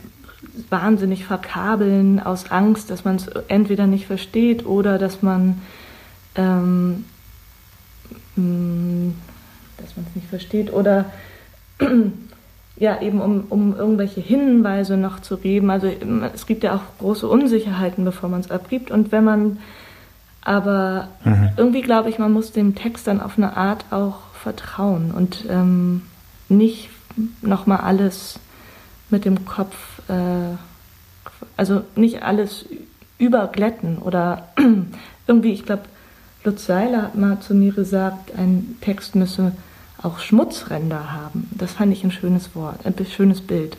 [0.70, 5.62] wahnsinnig verkabeln aus Angst, dass man es entweder nicht versteht oder dass man
[6.36, 7.06] ähm,
[8.36, 9.16] hm,
[9.78, 11.06] dass man es nicht versteht oder
[12.78, 15.70] ja eben um, um irgendwelche Hinweise noch zu geben.
[15.70, 15.92] Also
[16.34, 18.92] es gibt ja auch große Unsicherheiten, bevor man es abgibt.
[18.92, 19.60] Und wenn man
[20.42, 21.50] aber mhm.
[21.58, 26.04] irgendwie glaube ich, man muss dem Text dann auf eine Art auch vertrauen und ähm,
[26.48, 26.90] nicht
[27.42, 28.40] nochmal alles
[29.10, 29.76] mit dem Kopf,
[30.10, 30.56] äh,
[31.56, 32.66] also nicht alles
[33.18, 34.50] überglätten oder
[35.28, 35.84] irgendwie, ich glaube,
[36.44, 39.52] Lutz Seiler hat mal zu mir gesagt, ein Text müsse
[40.02, 41.50] auch Schmutzränder haben.
[41.52, 43.78] Das fand ich ein schönes Wort, ein schönes Bild.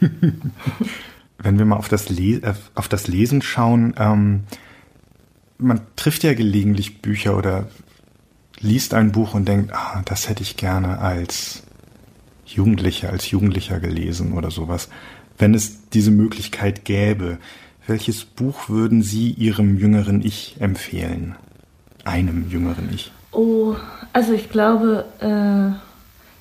[1.38, 4.44] Wenn wir mal auf das, Le äh, auf das Lesen schauen, ähm,
[5.58, 7.68] man trifft ja gelegentlich Bücher oder
[8.60, 11.62] liest ein Buch und denkt, ah, das hätte ich gerne als
[12.46, 14.88] Jugendlicher, als Jugendlicher gelesen oder sowas.
[15.36, 17.38] Wenn es diese Möglichkeit gäbe,
[17.86, 21.36] welches Buch würden Sie Ihrem jüngeren Ich empfehlen?
[22.04, 23.12] Einem jüngeren Ich?
[23.32, 23.76] Oh,
[24.12, 25.78] also ich glaube, äh,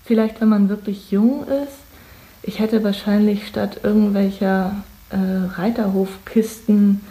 [0.06, 1.78] vielleicht wenn man wirklich jung ist,
[2.43, 4.76] ich hätte wahrscheinlich statt irgendwelcher
[5.10, 7.02] äh, Reiterhofkisten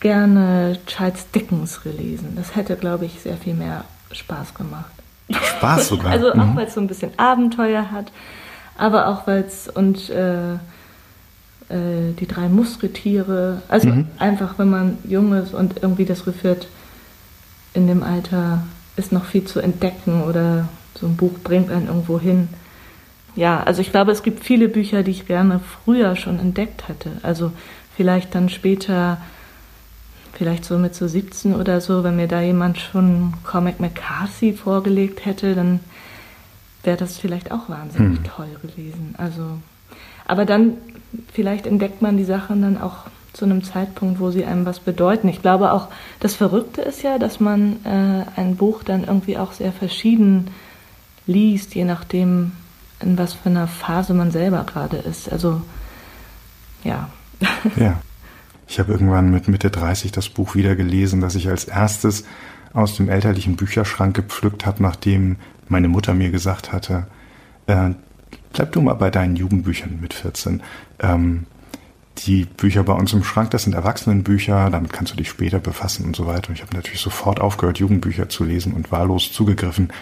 [0.00, 2.32] gerne Charles Dickens gelesen.
[2.36, 4.90] Das hätte, glaube ich, sehr viel mehr Spaß gemacht.
[5.30, 6.10] Spaß sogar.
[6.12, 6.56] also auch mhm.
[6.56, 8.12] weil es so ein bisschen Abenteuer hat,
[8.78, 14.06] aber auch weil es und äh, äh, die drei Musketiere, also mhm.
[14.18, 16.68] einfach wenn man jung ist und irgendwie das Gefühl hat,
[17.74, 18.62] in dem Alter
[18.96, 22.48] ist noch viel zu entdecken oder so ein Buch bringt einen irgendwo hin.
[23.34, 27.10] Ja, also ich glaube, es gibt viele Bücher, die ich gerne früher schon entdeckt hätte.
[27.22, 27.52] Also
[27.94, 29.18] vielleicht dann später
[30.32, 35.24] vielleicht so mit so 17 oder so, wenn mir da jemand schon Comic McCarthy vorgelegt
[35.24, 35.80] hätte, dann
[36.82, 38.24] wäre das vielleicht auch wahnsinnig hm.
[38.24, 39.14] toll gewesen.
[39.18, 39.58] Also,
[40.26, 40.74] aber dann
[41.32, 43.04] vielleicht entdeckt man die Sachen dann auch
[43.36, 45.28] zu einem Zeitpunkt, wo sie einem was bedeuten.
[45.28, 45.88] Ich glaube auch,
[46.20, 50.48] das Verrückte ist ja, dass man äh, ein Buch dann irgendwie auch sehr verschieden
[51.26, 52.52] liest, je nachdem,
[53.00, 55.30] in was für einer Phase man selber gerade ist.
[55.30, 55.60] Also,
[56.82, 57.10] ja.
[57.76, 58.00] Ja.
[58.68, 62.24] Ich habe irgendwann mit Mitte 30 das Buch wieder gelesen, das ich als erstes
[62.72, 65.36] aus dem elterlichen Bücherschrank gepflückt habe, nachdem
[65.68, 67.06] meine Mutter mir gesagt hatte,
[67.68, 67.90] äh,
[68.52, 70.62] bleib du mal bei deinen Jugendbüchern mit 14.
[70.98, 71.46] Ähm,
[72.18, 76.04] die Bücher bei uns im Schrank, das sind Erwachsenenbücher, damit kannst du dich später befassen
[76.04, 76.48] und so weiter.
[76.48, 79.92] Und ich habe natürlich sofort aufgehört, Jugendbücher zu lesen und wahllos zugegriffen.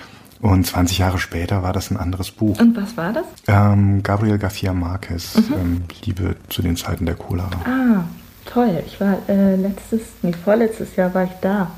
[0.40, 2.58] Und 20 Jahre später war das ein anderes Buch.
[2.60, 3.24] Und was war das?
[3.46, 5.54] Ähm, Gabriel García Márquez, mhm.
[5.54, 7.50] ähm, Liebe zu den Zeiten der Cholera.
[7.64, 8.04] Ah,
[8.44, 8.82] toll.
[8.86, 11.70] Ich war äh, letztes, nee, vorletztes Jahr war ich da,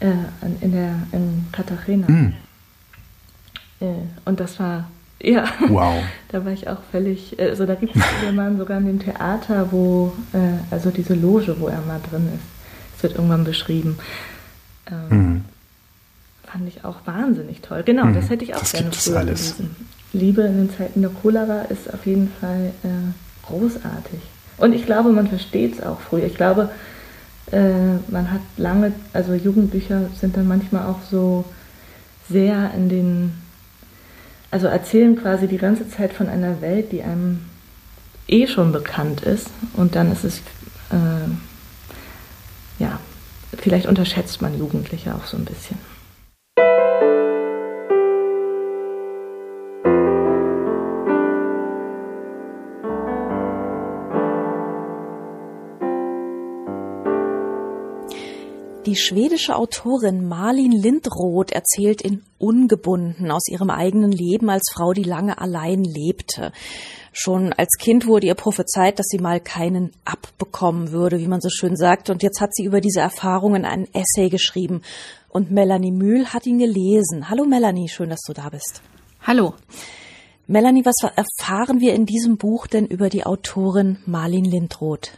[0.00, 0.12] äh,
[0.60, 2.08] in der, in Cartagena.
[2.08, 2.34] Mm.
[3.80, 3.86] Äh,
[4.24, 4.88] und das war,
[5.20, 6.02] ja, wow.
[6.28, 10.12] da war ich auch völlig, also da gibt es jemanden sogar in dem Theater, wo,
[10.32, 10.38] äh,
[10.70, 12.44] also diese Loge, wo er mal drin ist.
[12.96, 13.98] Es wird irgendwann beschrieben.
[14.90, 15.44] Ähm, mm.
[16.44, 17.82] Fand ich auch wahnsinnig toll.
[17.84, 18.14] Genau, mm.
[18.14, 19.76] das hätte ich auch das gerne früher gelesen.
[20.12, 24.20] Liebe in den Zeiten der Cholera ist auf jeden Fall äh, großartig.
[24.56, 26.20] Und ich glaube, man versteht es auch früh.
[26.20, 26.70] Ich glaube,
[27.52, 31.44] äh, man hat lange, also Jugendbücher sind dann manchmal auch so
[32.28, 33.32] sehr in den,
[34.50, 37.44] also erzählen quasi die ganze Zeit von einer Welt, die einem
[38.28, 39.48] eh schon bekannt ist.
[39.74, 40.38] Und dann ist es,
[40.90, 41.28] äh,
[42.78, 43.00] ja,
[43.56, 45.78] vielleicht unterschätzt man Jugendliche auch so ein bisschen.
[58.88, 65.02] Die schwedische Autorin Malin Lindroth erzählt in Ungebunden aus ihrem eigenen Leben als Frau, die
[65.02, 66.52] lange allein lebte.
[67.12, 71.50] Schon als Kind wurde ihr prophezeit, dass sie mal keinen abbekommen würde, wie man so
[71.50, 72.08] schön sagt.
[72.08, 74.80] Und jetzt hat sie über diese Erfahrungen ein Essay geschrieben.
[75.28, 77.28] Und Melanie Mühl hat ihn gelesen.
[77.28, 78.80] Hallo Melanie, schön, dass du da bist.
[79.20, 79.52] Hallo.
[80.46, 85.10] Melanie, was erfahren wir in diesem Buch denn über die Autorin Marlin Lindroth?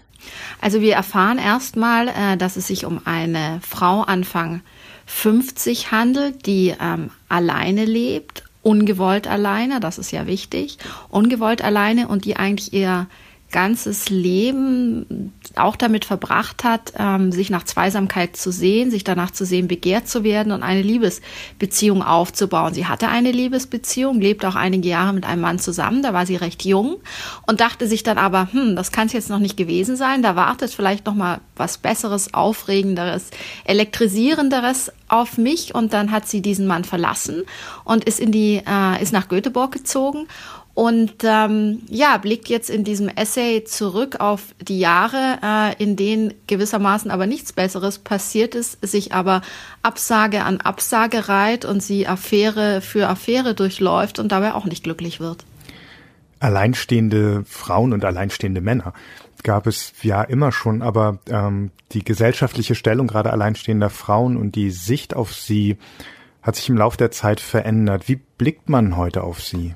[0.61, 4.63] Also wir erfahren erstmal, äh, dass es sich um eine Frau Anfang
[5.07, 10.79] 50 handelt, die ähm, alleine lebt ungewollt alleine, das ist ja wichtig,
[11.09, 13.07] ungewollt alleine und die eigentlich eher
[13.51, 19.45] ganzes Leben auch damit verbracht hat, ähm, sich nach Zweisamkeit zu sehen, sich danach zu
[19.45, 22.75] sehen, begehrt zu werden und eine Liebesbeziehung aufzubauen.
[22.75, 26.37] Sie hatte eine Liebesbeziehung, lebte auch einige Jahre mit einem Mann zusammen, da war sie
[26.37, 26.97] recht jung
[27.47, 30.37] und dachte sich dann aber, hm, das kann es jetzt noch nicht gewesen sein, da
[30.37, 33.31] wartet vielleicht noch mal was Besseres, Aufregenderes,
[33.65, 37.43] Elektrisierenderes auf mich und dann hat sie diesen Mann verlassen
[37.85, 40.29] und ist in die, äh, ist nach Göteborg gezogen
[40.75, 46.33] und ähm, ja, blickt jetzt in diesem Essay zurück auf die Jahre, äh, in denen
[46.47, 49.43] gewissermaßen aber nichts Besseres passiert ist, sich aber
[49.83, 55.19] Absage an Absage reiht und sie Affäre für Affäre durchläuft und dabei auch nicht glücklich
[55.21, 55.45] wird.
[56.39, 58.95] Alleinstehende Frauen und alleinstehende Männer
[59.43, 64.71] gab es ja immer schon, aber ähm, die gesellschaftliche Stellung gerade alleinstehender Frauen und die
[64.71, 65.77] Sicht auf sie
[66.43, 68.09] hat sich im Laufe der Zeit verändert.
[68.09, 69.75] Wie blickt man heute auf sie?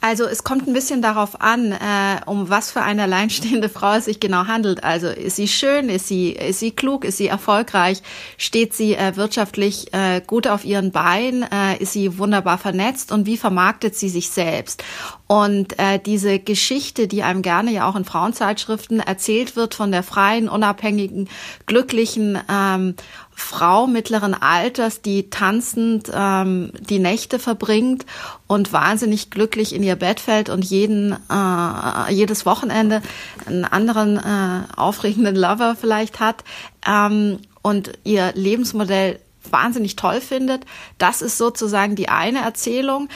[0.00, 4.04] Also es kommt ein bisschen darauf an, äh, um was für eine alleinstehende Frau es
[4.04, 4.84] sich genau handelt.
[4.84, 8.02] Also ist sie schön, ist sie, ist sie klug, ist sie erfolgreich,
[8.36, 13.10] steht sie äh, wirtschaftlich äh, gut auf ihren Beinen, äh, ist sie wunderbar vernetzt?
[13.10, 14.84] Und wie vermarktet sie sich selbst?
[15.26, 20.04] Und äh, diese Geschichte, die einem gerne ja auch in Frauenzeitschriften erzählt wird von der
[20.04, 21.28] freien, unabhängigen,
[21.66, 22.94] glücklichen ähm,
[23.38, 28.04] Frau mittleren Alters, die tanzend ähm, die Nächte verbringt
[28.48, 33.00] und wahnsinnig glücklich in ihr Bett fällt und jeden äh, jedes Wochenende
[33.46, 36.42] einen anderen äh, aufregenden Lover vielleicht hat
[36.86, 40.64] ähm, und ihr Lebensmodell wahnsinnig toll findet.
[40.98, 43.08] Das ist sozusagen die eine Erzählung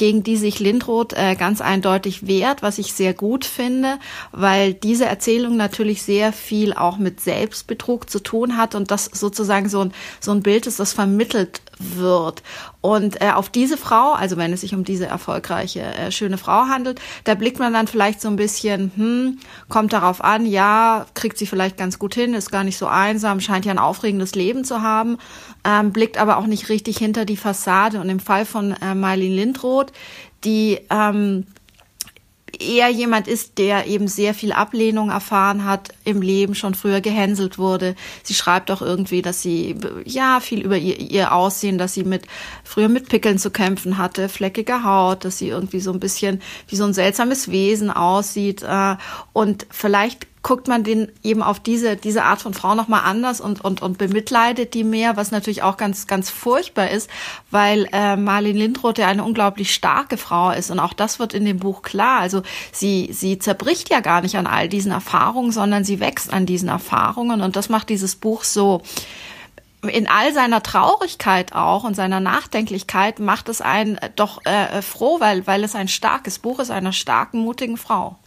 [0.00, 3.98] gegen die sich Lindroth äh, ganz eindeutig wehrt, was ich sehr gut finde,
[4.32, 9.68] weil diese Erzählung natürlich sehr viel auch mit Selbstbetrug zu tun hat und das sozusagen
[9.68, 12.42] so ein, so ein Bild ist, das vermittelt wird.
[12.82, 16.66] Und äh, auf diese Frau, also wenn es sich um diese erfolgreiche, äh, schöne Frau
[16.66, 21.36] handelt, da blickt man dann vielleicht so ein bisschen, hm, kommt darauf an, ja, kriegt
[21.36, 24.64] sie vielleicht ganz gut hin, ist gar nicht so einsam, scheint ja ein aufregendes Leben
[24.64, 25.18] zu haben,
[25.64, 28.00] ähm, blickt aber auch nicht richtig hinter die Fassade.
[28.00, 29.89] Und im Fall von äh, Marlene Lindroth,
[30.44, 31.46] die ähm,
[32.60, 37.58] eher jemand ist, der eben sehr viel Ablehnung erfahren hat im Leben, schon früher gehänselt
[37.58, 37.94] wurde.
[38.22, 42.24] Sie schreibt auch irgendwie, dass sie ja viel über ihr, ihr Aussehen, dass sie mit
[42.64, 46.76] früher mit Pickeln zu kämpfen hatte, fleckige Haut, dass sie irgendwie so ein bisschen wie
[46.76, 48.96] so ein seltsames Wesen aussieht äh,
[49.32, 53.62] und vielleicht guckt man den eben auf diese, diese Art von Frau nochmal anders und,
[53.62, 57.10] und, und bemitleidet die mehr, was natürlich auch ganz, ganz furchtbar ist,
[57.50, 61.44] weil äh, Marlene Lindroth ja eine unglaublich starke Frau ist und auch das wird in
[61.44, 62.20] dem Buch klar.
[62.20, 66.46] Also sie, sie zerbricht ja gar nicht an all diesen Erfahrungen, sondern sie wächst an
[66.46, 68.82] diesen Erfahrungen und das macht dieses Buch so,
[69.82, 75.46] in all seiner Traurigkeit auch und seiner Nachdenklichkeit macht es einen doch äh, froh, weil,
[75.46, 78.18] weil es ein starkes Buch ist einer starken, mutigen Frau.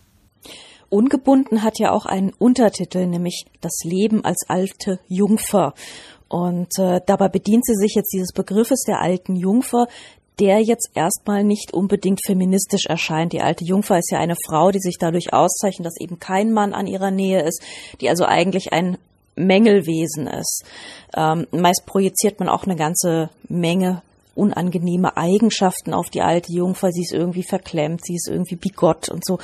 [0.93, 5.73] Ungebunden hat ja auch einen Untertitel, nämlich Das Leben als alte Jungfer.
[6.29, 9.87] Und äh, dabei bedient sie sich jetzt dieses Begriffes der alten Jungfer,
[10.39, 13.33] der jetzt erstmal nicht unbedingt feministisch erscheint.
[13.33, 16.73] Die alte Jungfer ist ja eine Frau, die sich dadurch auszeichnet, dass eben kein Mann
[16.73, 17.61] an ihrer Nähe ist,
[18.01, 18.97] die also eigentlich ein
[19.35, 20.63] Mängelwesen ist.
[21.15, 24.01] Ähm, meist projiziert man auch eine ganze Menge
[24.35, 26.91] unangenehme Eigenschaften auf die alte Jungfer.
[26.91, 29.39] Sie ist irgendwie verklemmt, sie ist irgendwie bigott und so.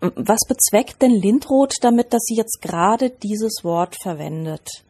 [0.00, 4.84] Was bezweckt denn Lindroth damit, dass sie jetzt gerade dieses Wort verwendet?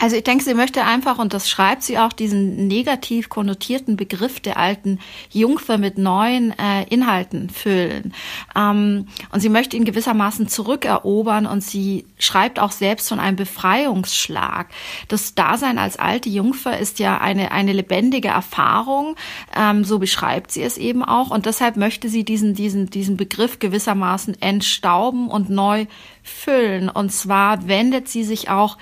[0.00, 4.40] Also ich denke, sie möchte einfach, und das schreibt sie auch, diesen negativ konnotierten Begriff
[4.40, 4.98] der alten
[5.30, 8.14] Jungfer mit neuen äh, Inhalten füllen.
[8.56, 14.68] Ähm, und sie möchte ihn gewissermaßen zurückerobern und sie schreibt auch selbst von einem Befreiungsschlag.
[15.08, 19.16] Das Dasein als alte Jungfer ist ja eine, eine lebendige Erfahrung,
[19.54, 21.30] ähm, so beschreibt sie es eben auch.
[21.30, 25.84] Und deshalb möchte sie diesen, diesen, diesen Begriff gewissermaßen entstauben und neu
[26.22, 26.88] füllen.
[26.88, 28.78] Und zwar wendet sie sich auch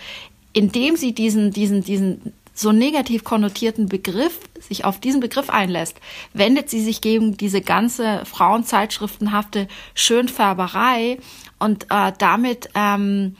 [0.52, 5.96] indem sie diesen, diesen, diesen so negativ konnotierten Begriff, sich auf diesen Begriff einlässt,
[6.32, 11.18] wendet sie sich gegen diese ganze Frauenzeitschriftenhafte Schönfärberei
[11.58, 13.36] und äh, damit, ähm,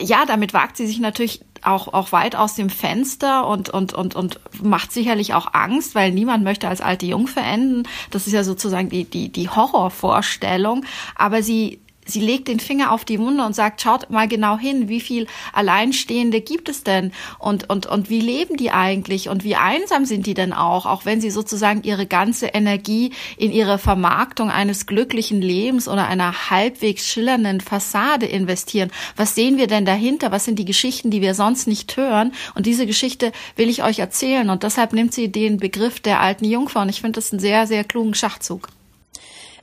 [0.00, 4.14] ja, damit wagt sie sich natürlich auch, auch weit aus dem Fenster und, und, und,
[4.14, 7.88] und macht sicherlich auch Angst, weil niemand möchte als alte Jungfer enden.
[8.10, 10.84] Das ist ja sozusagen die, die, die Horrorvorstellung.
[11.16, 14.88] Aber sie, sie legt den Finger auf die Wunde und sagt, schaut mal genau hin,
[14.88, 19.56] wie viel Alleinstehende gibt es denn und, und, und wie leben die eigentlich und wie
[19.56, 24.50] einsam sind die denn auch, auch wenn sie sozusagen ihre ganze Energie in ihre Vermarktung
[24.50, 28.90] eines glücklichen Lebens oder einer halbwegs schillernden Fassade investieren.
[29.16, 30.32] Was sehen wir denn dahinter?
[30.32, 32.32] Was sind die Geschichten, die wir sonst nicht hören?
[32.54, 36.44] Und diese Geschichte will ich euch erzählen und deshalb nimmt sie den Begriff der alten
[36.44, 38.68] Jungfrau und ich finde das einen sehr, sehr klugen Schachzug.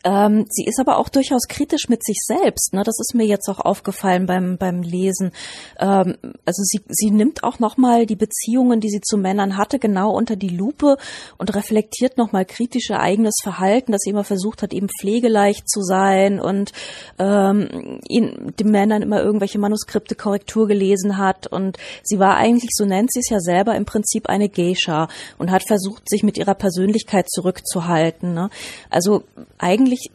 [0.07, 2.73] Ähm, sie ist aber auch durchaus kritisch mit sich selbst.
[2.73, 2.83] Ne?
[2.83, 5.31] Das ist mir jetzt auch aufgefallen beim beim Lesen.
[5.79, 9.79] Ähm, also sie sie nimmt auch noch mal die Beziehungen, die sie zu Männern hatte,
[9.79, 10.97] genau unter die Lupe
[11.37, 15.69] und reflektiert noch mal kritisch ihr eigenes Verhalten, dass sie immer versucht hat, eben pflegeleicht
[15.69, 16.71] zu sein und
[17.19, 21.47] ähm, ihn, den Männern immer irgendwelche Manuskripte Korrektur gelesen hat.
[21.47, 25.51] Und sie war eigentlich, so nennt sie es ja selber, im Prinzip eine Geisha und
[25.51, 28.33] hat versucht, sich mit ihrer Persönlichkeit zurückzuhalten.
[28.33, 28.49] Ne?
[28.89, 29.23] Also
[29.57, 30.11] eigentlich eigentlich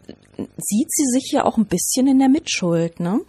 [0.56, 3.20] sieht sie sich ja auch ein bisschen in der Mitschuld, ne?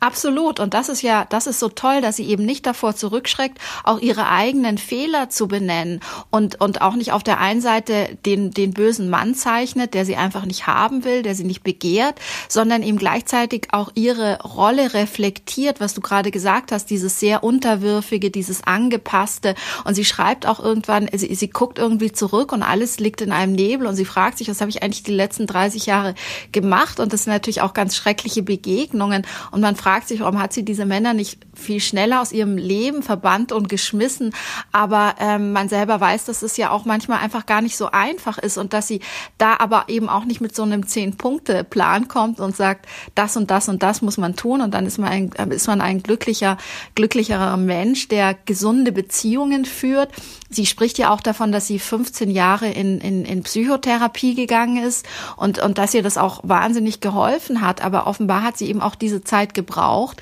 [0.00, 0.60] Absolut.
[0.60, 3.98] Und das ist ja, das ist so toll, dass sie eben nicht davor zurückschreckt, auch
[3.98, 6.00] ihre eigenen Fehler zu benennen
[6.30, 10.16] und, und auch nicht auf der einen Seite den, den bösen Mann zeichnet, der sie
[10.16, 15.80] einfach nicht haben will, der sie nicht begehrt, sondern eben gleichzeitig auch ihre Rolle reflektiert,
[15.80, 19.54] was du gerade gesagt hast, dieses sehr unterwürfige, dieses angepasste.
[19.84, 23.52] Und sie schreibt auch irgendwann, sie, sie guckt irgendwie zurück und alles liegt in einem
[23.52, 26.14] Nebel und sie fragt sich, was habe ich eigentlich die letzten 30 Jahre
[26.52, 27.00] gemacht?
[27.00, 29.26] Und das sind natürlich auch ganz schreckliche Begegnungen.
[29.50, 32.56] Und und man fragt sich, warum hat sie diese Männer nicht viel schneller aus ihrem
[32.56, 34.34] Leben verbannt und geschmissen?
[34.72, 38.38] Aber ähm, man selber weiß, dass es ja auch manchmal einfach gar nicht so einfach
[38.38, 39.00] ist und dass sie
[39.38, 43.68] da aber eben auch nicht mit so einem Zehn-Punkte-Plan kommt und sagt, das und das
[43.68, 46.56] und das muss man tun und dann ist man ein, ist man ein glücklicher,
[46.94, 50.10] glücklicherer Mensch, der gesunde Beziehungen führt.
[50.48, 55.06] Sie spricht ja auch davon, dass sie 15 Jahre in, in, in Psychotherapie gegangen ist
[55.36, 57.82] und, und dass ihr das auch wahnsinnig geholfen hat.
[57.82, 60.20] Aber offenbar hat sie eben auch diese Zeit gebraucht,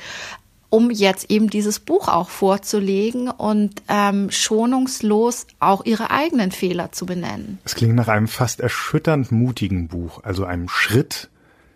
[0.70, 7.06] um jetzt eben dieses Buch auch vorzulegen und ähm, schonungslos auch ihre eigenen Fehler zu
[7.06, 7.58] benennen.
[7.64, 11.30] Es klingt nach einem fast erschütternd mutigen Buch, also einem Schritt,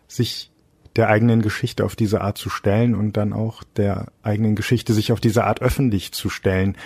[0.08, 0.50] sich
[0.96, 5.10] der eigenen Geschichte auf diese Art zu stellen und dann auch der eigenen Geschichte sich
[5.10, 6.76] auf diese Art öffentlich zu stellen.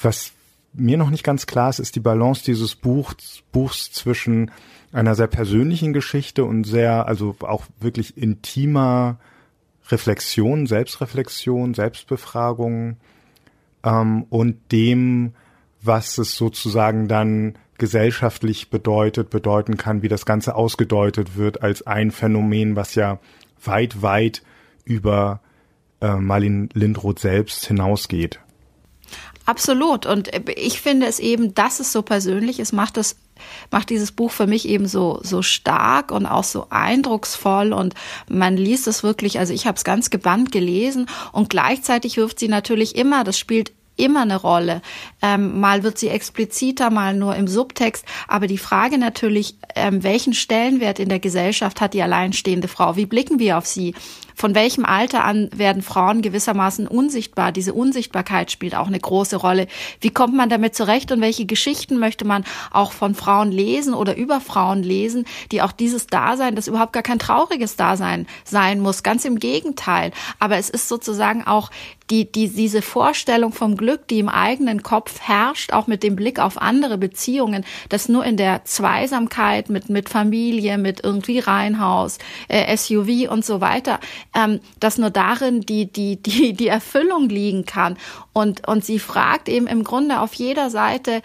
[0.00, 0.32] Was
[0.72, 4.52] mir noch nicht ganz klar ist, ist die Balance dieses Buchs, Buchs zwischen
[4.92, 9.18] einer sehr persönlichen Geschichte und sehr, also auch wirklich intimer
[9.90, 12.96] Reflexion, Selbstreflexion, Selbstbefragung
[13.84, 15.34] ähm, und dem,
[15.80, 22.10] was es sozusagen dann gesellschaftlich bedeutet, bedeuten kann, wie das Ganze ausgedeutet wird als ein
[22.10, 23.20] Phänomen, was ja
[23.64, 24.42] weit, weit
[24.84, 25.40] über
[26.00, 28.40] äh, Marlin Lindroth selbst hinausgeht.
[29.48, 30.04] Absolut.
[30.04, 33.16] Und ich finde es eben, dass es so persönlich ist, macht es
[33.70, 37.94] macht dieses Buch für mich eben so so stark und auch so eindrucksvoll und
[38.28, 42.48] man liest es wirklich, also ich habe es ganz gebannt gelesen und gleichzeitig wirft sie
[42.48, 44.82] natürlich immer, das spielt immer eine Rolle.
[45.22, 48.04] Ähm, mal wird sie expliziter, mal nur im Subtext.
[48.28, 52.96] Aber die Frage natürlich, ähm, welchen Stellenwert in der Gesellschaft hat die alleinstehende Frau?
[52.96, 53.94] Wie blicken wir auf sie?
[54.38, 57.50] Von welchem Alter an werden Frauen gewissermaßen unsichtbar?
[57.50, 59.66] Diese Unsichtbarkeit spielt auch eine große Rolle.
[60.00, 64.16] Wie kommt man damit zurecht und welche Geschichten möchte man auch von Frauen lesen oder
[64.16, 69.02] über Frauen lesen, die auch dieses Dasein, das überhaupt gar kein trauriges Dasein sein muss,
[69.02, 70.12] ganz im Gegenteil.
[70.38, 71.70] Aber es ist sozusagen auch
[72.10, 76.38] die, die, diese Vorstellung vom Glück, die im eigenen Kopf herrscht, auch mit dem Blick
[76.38, 82.18] auf andere Beziehungen, das nur in der Zweisamkeit mit, mit Familie, mit irgendwie Reihenhaus,
[82.48, 84.00] äh, SUV und so weiter,
[84.38, 87.98] ähm, dass nur darin die, die, die, die Erfüllung liegen kann.
[88.32, 91.22] Und, und sie fragt eben im Grunde auf jeder Seite,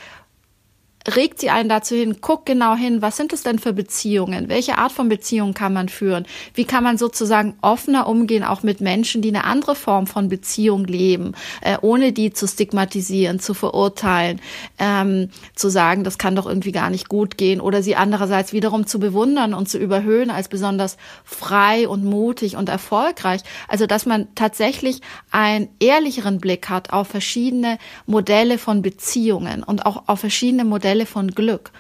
[1.08, 4.47] regt sie einen dazu hin, guck genau hin, was sind es denn für Beziehungen?
[4.47, 6.26] Welche Art von Beziehungen kann man führen?
[6.54, 10.86] Wie kann man sozusagen offener umgehen, auch mit Menschen, die eine andere Form von Beziehung
[10.86, 14.39] leben, äh, ohne die zu stigmatisieren, zu verurteilen,
[14.80, 18.88] ähm, zu sagen, das kann doch irgendwie gar nicht gut gehen oder sie andererseits wiederum
[18.88, 23.41] zu bewundern und zu überhöhen als besonders frei und mutig und erfolgreich.
[23.68, 25.01] Also, dass man tatsächlich
[25.32, 31.05] einen ehrlicheren Blick hat auf verschiedene Modelle von Beziehungen und auch auf verschiedene Modelle Quelle
[31.07, 31.71] von Glück.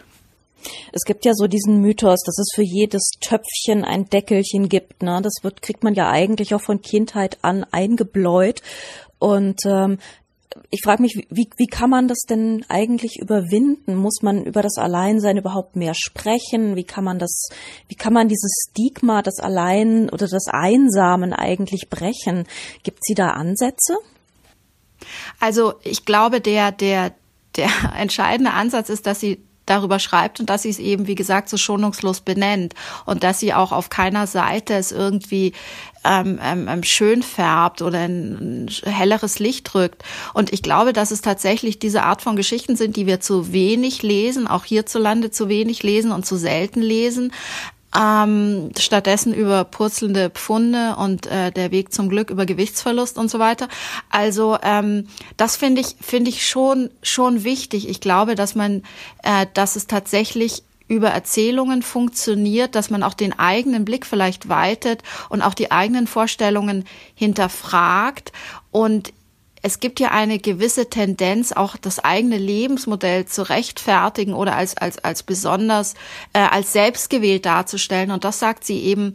[0.91, 5.03] Es gibt ja so diesen Mythos, dass es für jedes Töpfchen ein Deckelchen gibt.
[5.03, 5.19] Ne?
[5.21, 8.63] Das wird, kriegt man ja eigentlich auch von Kindheit an eingebläut.
[9.19, 9.99] Und ähm,
[10.71, 13.93] ich frage mich, wie, wie kann man das denn eigentlich überwinden?
[13.93, 16.75] Muss man über das Alleinsein überhaupt mehr sprechen?
[16.75, 17.49] Wie kann man das,
[17.89, 22.47] wie kann man dieses Stigma des Allein oder des Einsamen eigentlich brechen?
[22.81, 23.95] Gibt sie da Ansätze?
[25.39, 27.13] Also ich glaube, der, der,
[27.55, 31.49] der entscheidende Ansatz ist, dass sie darüber schreibt und dass sie es eben, wie gesagt,
[31.49, 32.73] so schonungslos benennt
[33.05, 35.53] und dass sie auch auf keiner Seite es irgendwie
[36.03, 40.03] ähm, ähm, ähm schön färbt oder ein, ein helleres Licht drückt.
[40.33, 44.03] Und ich glaube, dass es tatsächlich diese Art von Geschichten sind, die wir zu wenig
[44.03, 47.31] lesen, auch hierzulande zu wenig lesen und zu selten lesen
[47.97, 53.39] ähm, stattdessen über purzelnde Pfunde und äh, der Weg zum Glück über Gewichtsverlust und so
[53.39, 53.67] weiter.
[54.09, 57.89] Also ähm, das finde ich finde ich schon schon wichtig.
[57.89, 58.83] Ich glaube, dass man,
[59.23, 65.01] äh, dass es tatsächlich über Erzählungen funktioniert, dass man auch den eigenen Blick vielleicht weitet
[65.29, 66.85] und auch die eigenen Vorstellungen
[67.15, 68.31] hinterfragt
[68.71, 69.13] und
[69.65, 75.01] es gibt ja eine gewisse Tendenz, auch das eigene Lebensmodell zu rechtfertigen oder als, als,
[75.03, 75.93] als besonders,
[76.33, 78.11] äh, als selbstgewählt darzustellen.
[78.11, 79.13] Und das sagt sie eben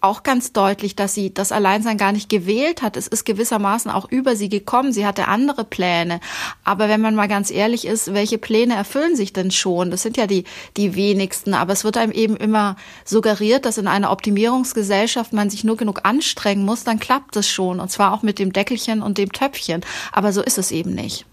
[0.00, 2.96] auch ganz deutlich, dass sie das Alleinsein gar nicht gewählt hat.
[2.96, 4.92] Es ist gewissermaßen auch über sie gekommen.
[4.92, 6.20] Sie hatte andere Pläne.
[6.64, 9.90] Aber wenn man mal ganz ehrlich ist, welche Pläne erfüllen sich denn schon?
[9.90, 10.44] Das sind ja die,
[10.76, 11.54] die wenigsten.
[11.54, 16.00] Aber es wird einem eben immer suggeriert, dass in einer Optimierungsgesellschaft man sich nur genug
[16.04, 17.80] anstrengen muss, dann klappt es schon.
[17.80, 19.84] Und zwar auch mit dem Deckelchen und dem Töpfchen.
[20.12, 21.26] Aber so ist es eben nicht.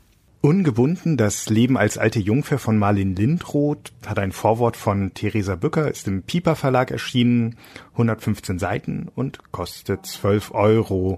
[0.45, 5.89] Ungebunden, das Leben als alte Jungfer von Marlin Lindroth hat ein Vorwort von Theresa Bücker,
[5.89, 7.57] ist im Pieper Verlag erschienen,
[7.93, 11.17] 115 Seiten und kostet 12 Euro.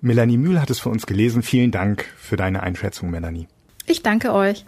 [0.00, 1.44] Melanie Mühl hat es für uns gelesen.
[1.44, 3.46] Vielen Dank für deine Einschätzung, Melanie.
[3.86, 4.64] Ich danke euch.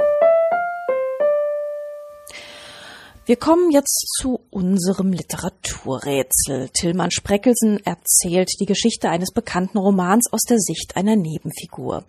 [3.27, 6.69] Wir kommen jetzt zu unserem Literaturrätsel.
[6.69, 12.05] Tillmann Spreckelsen erzählt die Geschichte eines bekannten Romans aus der Sicht einer Nebenfigur.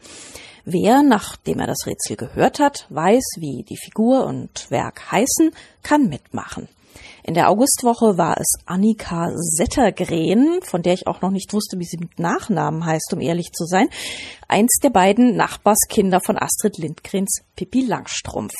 [0.65, 5.51] Wer, nachdem er das Rätsel gehört hat, weiß, wie die Figur und Werk heißen,
[5.81, 6.69] kann mitmachen.
[7.23, 11.85] In der Augustwoche war es Annika Settergren, von der ich auch noch nicht wusste, wie
[11.85, 13.89] sie mit Nachnamen heißt, um ehrlich zu sein.
[14.47, 18.53] Eins der beiden Nachbarskinder von Astrid Lindgrens Pippi Langstrumpf.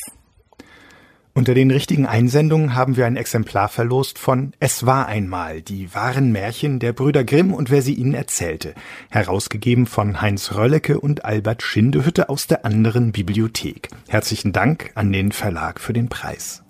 [1.36, 6.32] Unter den richtigen Einsendungen haben wir ein Exemplar verlost von Es war einmal, die wahren
[6.32, 8.76] Märchen der Brüder Grimm und wer sie ihnen erzählte,
[9.10, 13.90] herausgegeben von Heinz Röllecke und Albert Schindehütte aus der anderen Bibliothek.
[14.08, 16.62] Herzlichen Dank an den Verlag für den Preis.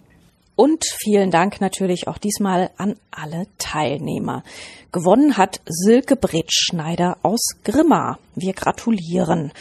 [0.56, 4.44] Und vielen Dank natürlich auch diesmal an alle Teilnehmer.
[4.94, 8.18] Gewonnen hat Silke Bretschneider aus Grimma.
[8.36, 9.52] Wir gratulieren.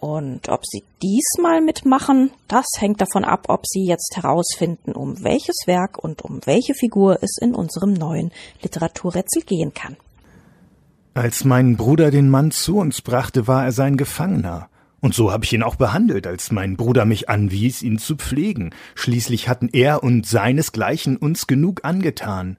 [0.00, 5.66] Und ob Sie diesmal mitmachen, das hängt davon ab, ob Sie jetzt herausfinden, um welches
[5.66, 8.32] Werk und um welche Figur es in unserem neuen
[8.62, 9.96] Literaturrätsel gehen kann.
[11.12, 14.70] Als mein Bruder den Mann zu uns brachte, war er sein Gefangener.
[15.00, 18.70] Und so habe ich ihn auch behandelt, als mein Bruder mich anwies, ihn zu pflegen.
[18.94, 22.56] Schließlich hatten er und seinesgleichen uns genug angetan.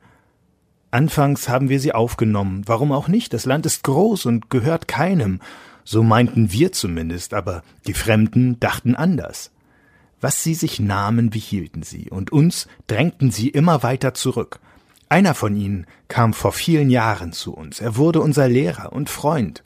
[0.91, 2.63] Anfangs haben wir sie aufgenommen.
[2.65, 3.33] Warum auch nicht?
[3.33, 5.39] Das Land ist groß und gehört keinem.
[5.83, 9.51] So meinten wir zumindest, aber die Fremden dachten anders.
[10.19, 14.59] Was sie sich nahmen, behielten sie, und uns drängten sie immer weiter zurück.
[15.09, 19.63] Einer von ihnen kam vor vielen Jahren zu uns, er wurde unser Lehrer und Freund.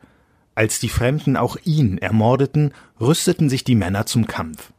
[0.56, 4.72] Als die Fremden auch ihn ermordeten, rüsteten sich die Männer zum Kampf.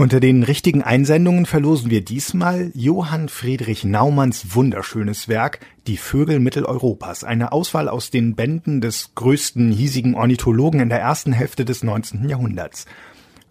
[0.00, 7.24] Unter den richtigen Einsendungen verlosen wir diesmal Johann Friedrich Naumanns wunderschönes Werk Die Vögel Mitteleuropas,
[7.24, 12.28] eine Auswahl aus den Bänden des größten hiesigen Ornithologen in der ersten Hälfte des 19.
[12.28, 12.86] Jahrhunderts.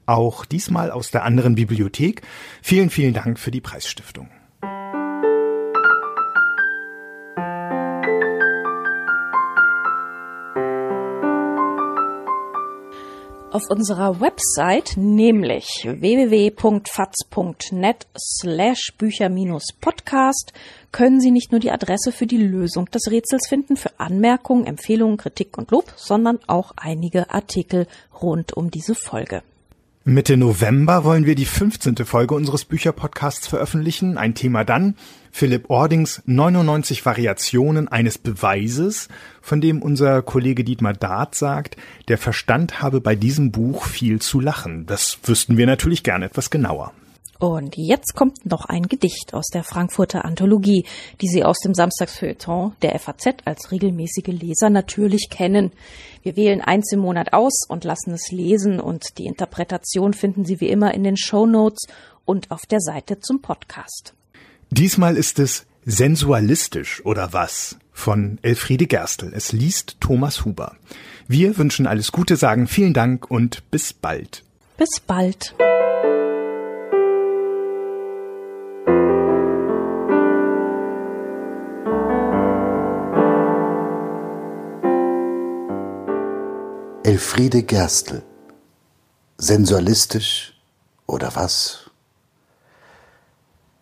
[0.07, 2.23] Auch diesmal aus der anderen Bibliothek.
[2.63, 4.29] Vielen, vielen Dank für die Preisstiftung.
[13.57, 16.77] auf unserer Website, nämlich www.faz.net
[18.15, 20.53] slash Bücher-Podcast,
[20.91, 25.17] können Sie nicht nur die Adresse für die Lösung des Rätsels finden, für Anmerkungen, Empfehlungen,
[25.17, 27.87] Kritik und Lob, sondern auch einige Artikel
[28.21, 29.41] rund um diese Folge.
[30.09, 31.97] Mitte November wollen wir die 15.
[32.05, 34.17] Folge unseres Bücherpodcasts veröffentlichen.
[34.17, 34.95] Ein Thema dann
[35.33, 39.09] Philipp Ordings 99 Variationen eines Beweises,
[39.41, 41.75] von dem unser Kollege Dietmar Dart sagt,
[42.07, 44.85] der Verstand habe bei diesem Buch viel zu lachen.
[44.85, 46.93] Das wüssten wir natürlich gerne etwas genauer.
[47.39, 50.85] Und jetzt kommt noch ein Gedicht aus der Frankfurter Anthologie,
[51.21, 55.71] die Sie aus dem Samstagsfeuilleton der FAZ als regelmäßige Leser natürlich kennen.
[56.23, 60.59] Wir wählen eins im Monat aus und lassen es lesen und die Interpretation finden Sie
[60.59, 61.85] wie immer in den Show Notes
[62.25, 64.13] und auf der Seite zum Podcast.
[64.69, 69.31] Diesmal ist es Sensualistisch oder was von Elfriede Gerstl.
[69.33, 70.75] Es liest Thomas Huber.
[71.29, 74.43] Wir wünschen alles Gute, sagen vielen Dank und bis bald.
[74.75, 75.55] Bis bald.
[87.07, 88.21] Elfriede Gerstl.
[89.37, 90.59] Sensualistisch
[91.05, 91.89] oder was?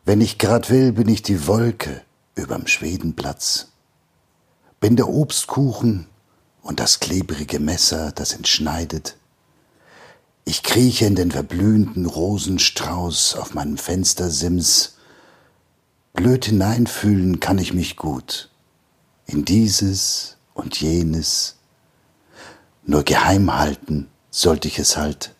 [0.06, 2.04] Wenn ich grad will, bin ich die Wolke
[2.36, 3.70] überm Schwedenplatz.
[4.80, 6.06] Bin der Obstkuchen
[6.62, 9.18] und das klebrige Messer, das entschneidet.
[10.44, 14.98] Ich krieche in den verblühenden Rosenstrauß auf meinem Fenstersims.
[16.14, 18.52] Blöd hineinfühlen kann ich mich gut
[19.26, 21.55] in dieses und jenes
[22.86, 25.35] nur geheim halten sollte ich es halt